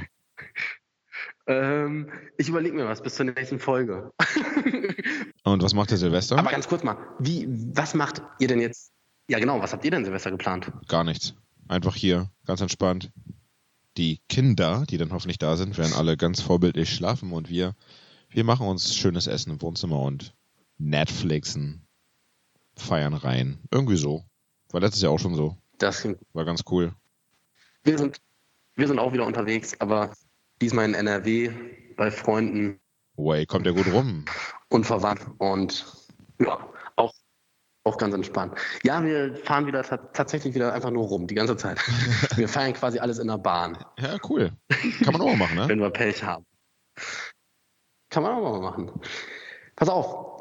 Ähm, 1.46 2.10
ich 2.38 2.48
überlege 2.48 2.76
mir 2.76 2.86
was 2.86 3.02
bis 3.02 3.14
zur 3.14 3.26
nächsten 3.26 3.58
Folge. 3.58 4.12
Und 5.44 5.62
was 5.62 5.74
macht 5.74 5.90
der 5.90 5.98
Silvester? 5.98 6.38
Aber 6.38 6.50
ganz 6.50 6.68
kurz 6.68 6.84
mal, 6.84 6.96
wie, 7.18 7.46
was 7.48 7.94
macht 7.94 8.22
ihr 8.38 8.48
denn 8.48 8.60
jetzt? 8.60 8.92
Ja, 9.28 9.38
genau, 9.38 9.60
was 9.60 9.72
habt 9.72 9.84
ihr 9.84 9.90
denn 9.90 10.04
Silvester 10.04 10.30
geplant? 10.30 10.72
Gar 10.88 11.04
nichts. 11.04 11.34
Einfach 11.68 11.94
hier, 11.94 12.30
ganz 12.46 12.60
entspannt. 12.60 13.10
Die 13.96 14.20
Kinder, 14.28 14.84
die 14.88 14.98
dann 14.98 15.12
hoffentlich 15.12 15.38
da 15.38 15.56
sind, 15.56 15.78
werden 15.78 15.92
alle 15.94 16.16
ganz 16.16 16.40
vorbildlich 16.40 16.94
schlafen 16.94 17.32
und 17.32 17.48
wir, 17.48 17.74
wir 18.28 18.44
machen 18.44 18.66
uns 18.66 18.94
schönes 18.94 19.26
Essen 19.26 19.52
im 19.52 19.62
Wohnzimmer 19.62 20.00
und 20.00 20.34
Netflixen, 20.78 21.86
feiern 22.76 23.14
rein. 23.14 23.58
Irgendwie 23.70 23.96
so. 23.96 24.24
War 24.70 24.80
letztes 24.80 25.02
Jahr 25.02 25.12
auch 25.12 25.18
schon 25.18 25.34
so. 25.34 25.56
Das 25.78 26.06
War 26.32 26.44
ganz 26.44 26.62
cool. 26.70 26.94
Wir 27.84 27.98
sind, 27.98 28.18
wir 28.74 28.86
sind 28.86 28.98
auch 28.98 29.12
wieder 29.12 29.26
unterwegs, 29.26 29.78
aber 29.80 30.12
diesmal 30.62 30.84
in 30.86 30.94
NRW 30.94 31.50
bei 31.96 32.10
Freunden 32.10 32.78
Way, 33.16 33.44
kommt 33.46 33.66
ja 33.66 33.72
gut 33.72 33.86
rum. 33.92 34.24
und 34.68 34.86
Verwandten 34.86 35.32
und 35.38 35.84
ja, 36.40 36.66
auch, 36.96 37.12
auch 37.84 37.98
ganz 37.98 38.14
entspannt. 38.14 38.54
Ja, 38.84 39.04
wir 39.04 39.36
fahren 39.36 39.66
wieder 39.66 39.82
ta 39.82 39.96
tatsächlich 39.98 40.54
wieder 40.54 40.72
einfach 40.72 40.90
nur 40.90 41.04
rum, 41.06 41.26
die 41.26 41.34
ganze 41.34 41.56
Zeit. 41.56 41.78
Wir 42.36 42.48
feiern 42.48 42.72
quasi 42.72 42.98
alles 42.98 43.18
in 43.18 43.28
der 43.28 43.38
Bahn, 43.38 43.76
Ja, 43.98 44.16
cool. 44.30 44.52
Kann 45.04 45.12
man 45.12 45.20
auch 45.20 45.26
mal 45.26 45.36
machen, 45.36 45.56
ne? 45.56 45.68
wenn 45.68 45.80
wir 45.80 45.90
Pech 45.90 46.22
haben. 46.22 46.46
Kann 48.08 48.22
man 48.22 48.32
auch 48.32 48.42
mal 48.42 48.60
machen. 48.60 48.90
Pass 49.76 49.88
auf, 49.88 50.32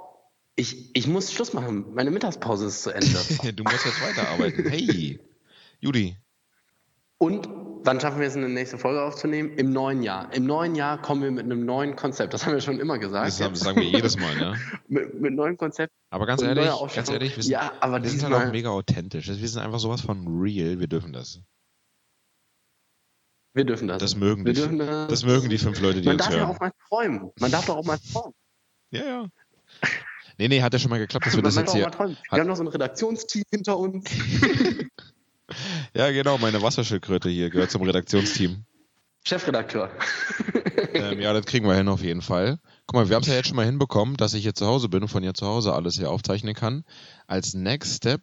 ich, 0.55 0.95
ich 0.95 1.07
muss 1.07 1.34
Schluss 1.34 1.53
machen. 1.53 1.93
Meine 1.93 2.12
Mittagspause 2.12 2.67
ist 2.67 2.84
zu 2.84 2.91
Ende. 2.91 3.07
du 3.53 3.63
musst 3.63 3.86
jetzt 3.86 4.01
weiterarbeiten. 4.01 4.69
Hey, 4.69 5.19
Judy. 5.79 6.15
Und 7.17 7.49
wann 7.83 7.99
schaffen 7.99 8.19
wir 8.19 8.27
es, 8.27 8.35
eine 8.35 8.49
nächste 8.49 8.77
Folge 8.77 9.01
aufzunehmen? 9.01 9.57
Im 9.57 9.71
neuen 9.71 10.03
Jahr. 10.03 10.33
Im 10.33 10.45
neuen 10.45 10.75
Jahr 10.75 11.01
kommen 11.01 11.21
wir 11.23 11.31
mit 11.31 11.45
einem 11.45 11.65
neuen 11.65 11.95
Konzept. 11.95 12.33
Das 12.33 12.45
haben 12.45 12.53
wir 12.53 12.61
schon 12.61 12.79
immer 12.79 12.97
gesagt. 12.99 13.27
Das 13.27 13.37
sagen, 13.37 13.53
das 13.53 13.61
sagen 13.63 13.79
wir 13.79 13.89
jedes 13.89 14.17
Mal, 14.17 14.35
ne? 14.35 14.55
mit, 14.87 15.19
mit 15.19 15.33
neuen 15.33 15.57
Konzept. 15.57 15.91
Aber 16.09 16.25
ganz 16.25 16.41
ehrlich, 16.41 16.69
ganz 16.93 17.09
ehrlich, 17.09 17.35
wir 17.35 17.43
sind, 17.43 17.51
Ja, 17.51 17.71
aber 17.79 18.01
wir 18.01 18.09
sind 18.09 18.23
halt 18.23 18.33
auch 18.33 18.51
mega 18.51 18.69
authentisch. 18.69 19.27
Wir 19.27 19.47
sind 19.47 19.61
einfach 19.61 19.79
sowas 19.79 20.01
von 20.01 20.25
real. 20.41 20.79
Wir 20.79 20.87
dürfen 20.87 21.13
das. 21.13 21.39
Wir 23.53 23.65
dürfen 23.65 23.87
das. 23.87 23.99
Das 23.99 24.15
mögen 24.15 24.45
wir 24.45 24.53
die, 24.53 24.61
dürfen 24.61 24.77
das. 24.79 25.07
das 25.09 25.25
mögen 25.25 25.49
die 25.49 25.57
fünf 25.57 25.79
Leute, 25.81 25.99
die 26.01 26.07
Man 26.07 26.15
uns 26.15 26.23
darf 26.25 26.33
ja 26.33 26.39
hören. 26.41 26.55
auch 26.55 26.59
mal 26.59 26.71
träumen. 26.87 27.31
Man 27.39 27.51
darf 27.51 27.65
doch 27.65 27.75
auch 27.77 27.85
mal 27.85 27.97
träumen. 28.11 28.33
Ja, 28.93 29.05
ja. 29.05 29.25
Nee, 30.37 30.49
nee, 30.49 30.61
hat 30.61 30.73
ja 30.73 30.79
schon 30.79 30.89
mal 30.89 30.97
geklappt, 30.99 31.25
dass 31.25 31.33
wir 31.33 31.37
Man 31.37 31.45
das 31.45 31.55
darf 31.55 31.63
jetzt 31.65 31.73
hier. 31.75 31.89
träumen. 31.91 32.17
hat- 32.17 32.31
Wir 32.31 32.39
haben 32.41 32.47
noch 32.47 32.57
so 32.57 32.63
ein 32.63 32.67
Redaktionsteam 32.67 33.43
hinter 33.49 33.77
uns. 33.77 34.09
Ja, 35.93 36.11
genau, 36.11 36.37
meine 36.37 36.61
Wasserschildkröte 36.61 37.29
hier 37.29 37.49
gehört 37.49 37.71
zum 37.71 37.81
Redaktionsteam. 37.83 38.65
Chefredakteur. 39.23 39.91
ähm, 40.93 41.19
ja, 41.21 41.31
das 41.33 41.45
kriegen 41.45 41.67
wir 41.67 41.75
hin 41.75 41.87
auf 41.87 42.01
jeden 42.01 42.21
Fall. 42.23 42.57
Guck 42.87 42.95
mal, 42.95 43.09
wir 43.09 43.15
haben 43.15 43.21
es 43.21 43.29
ja 43.29 43.35
jetzt 43.35 43.47
schon 43.47 43.55
mal 43.55 43.65
hinbekommen, 43.65 44.17
dass 44.17 44.33
ich 44.33 44.41
hier 44.43 44.55
zu 44.55 44.65
Hause 44.65 44.89
bin 44.89 45.03
und 45.03 45.09
von 45.09 45.21
hier 45.21 45.35
zu 45.35 45.45
Hause 45.45 45.73
alles 45.73 45.95
hier 45.95 46.09
aufzeichnen 46.09 46.55
kann. 46.55 46.83
Als 47.27 47.53
Next 47.53 47.97
Step, 47.97 48.21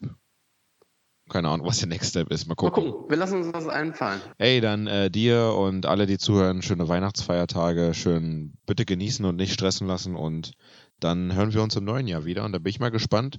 keine 1.28 1.50
Ahnung, 1.50 1.66
was 1.66 1.78
der 1.78 1.88
Next 1.88 2.10
Step 2.10 2.30
ist, 2.32 2.46
mal 2.46 2.52
Mal 2.52 2.56
gucken. 2.56 2.90
gucken. 2.90 3.10
Wir 3.10 3.16
lassen 3.16 3.42
uns 3.42 3.52
was 3.52 3.68
einfallen. 3.68 4.20
Hey, 4.38 4.60
dann 4.60 4.86
äh, 4.88 5.08
dir 5.10 5.54
und 5.56 5.86
alle, 5.86 6.06
die 6.06 6.18
zuhören, 6.18 6.62
schöne 6.62 6.88
Weihnachtsfeiertage, 6.88 7.94
schön 7.94 8.54
bitte 8.66 8.84
genießen 8.84 9.24
und 9.24 9.36
nicht 9.36 9.52
stressen 9.52 9.86
lassen 9.86 10.16
und 10.16 10.52
dann 10.98 11.32
hören 11.34 11.52
wir 11.54 11.62
uns 11.62 11.76
im 11.76 11.84
neuen 11.84 12.08
Jahr 12.08 12.24
wieder 12.24 12.44
und 12.44 12.52
da 12.52 12.58
bin 12.58 12.70
ich 12.70 12.80
mal 12.80 12.90
gespannt, 12.90 13.38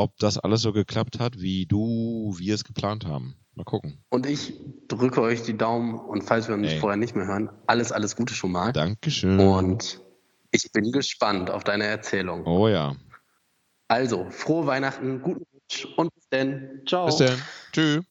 ob 0.00 0.16
das 0.18 0.38
alles 0.38 0.62
so 0.62 0.72
geklappt 0.72 1.20
hat, 1.20 1.40
wie 1.40 1.66
du, 1.66 2.34
wir 2.38 2.54
es 2.54 2.64
geplant 2.64 3.06
haben. 3.06 3.36
Mal 3.54 3.64
gucken. 3.64 4.02
Und 4.08 4.26
ich 4.26 4.54
drücke 4.88 5.20
euch 5.20 5.42
die 5.42 5.56
Daumen 5.56 5.94
und 5.98 6.22
falls 6.22 6.48
wir 6.48 6.54
uns 6.54 6.68
Ey. 6.68 6.78
vorher 6.78 6.96
nicht 6.96 7.14
mehr 7.14 7.26
hören, 7.26 7.50
alles, 7.66 7.92
alles 7.92 8.16
Gute 8.16 8.34
schon 8.34 8.52
mal. 8.52 8.72
Dankeschön. 8.72 9.38
Und 9.38 10.00
ich 10.52 10.70
bin 10.72 10.90
gespannt 10.92 11.50
auf 11.50 11.64
deine 11.64 11.84
Erzählung. 11.84 12.46
oh 12.46 12.68
ja. 12.68 12.96
Also, 13.88 14.30
frohe 14.30 14.66
Weihnachten, 14.66 15.20
guten 15.20 15.44
Rutsch 15.52 15.84
und 15.96 16.14
bis 16.14 16.28
dann. 16.30 16.82
Ciao. 16.86 17.06
Bis 17.06 17.16
dann. 17.16 17.42
Tschüss. 17.72 18.04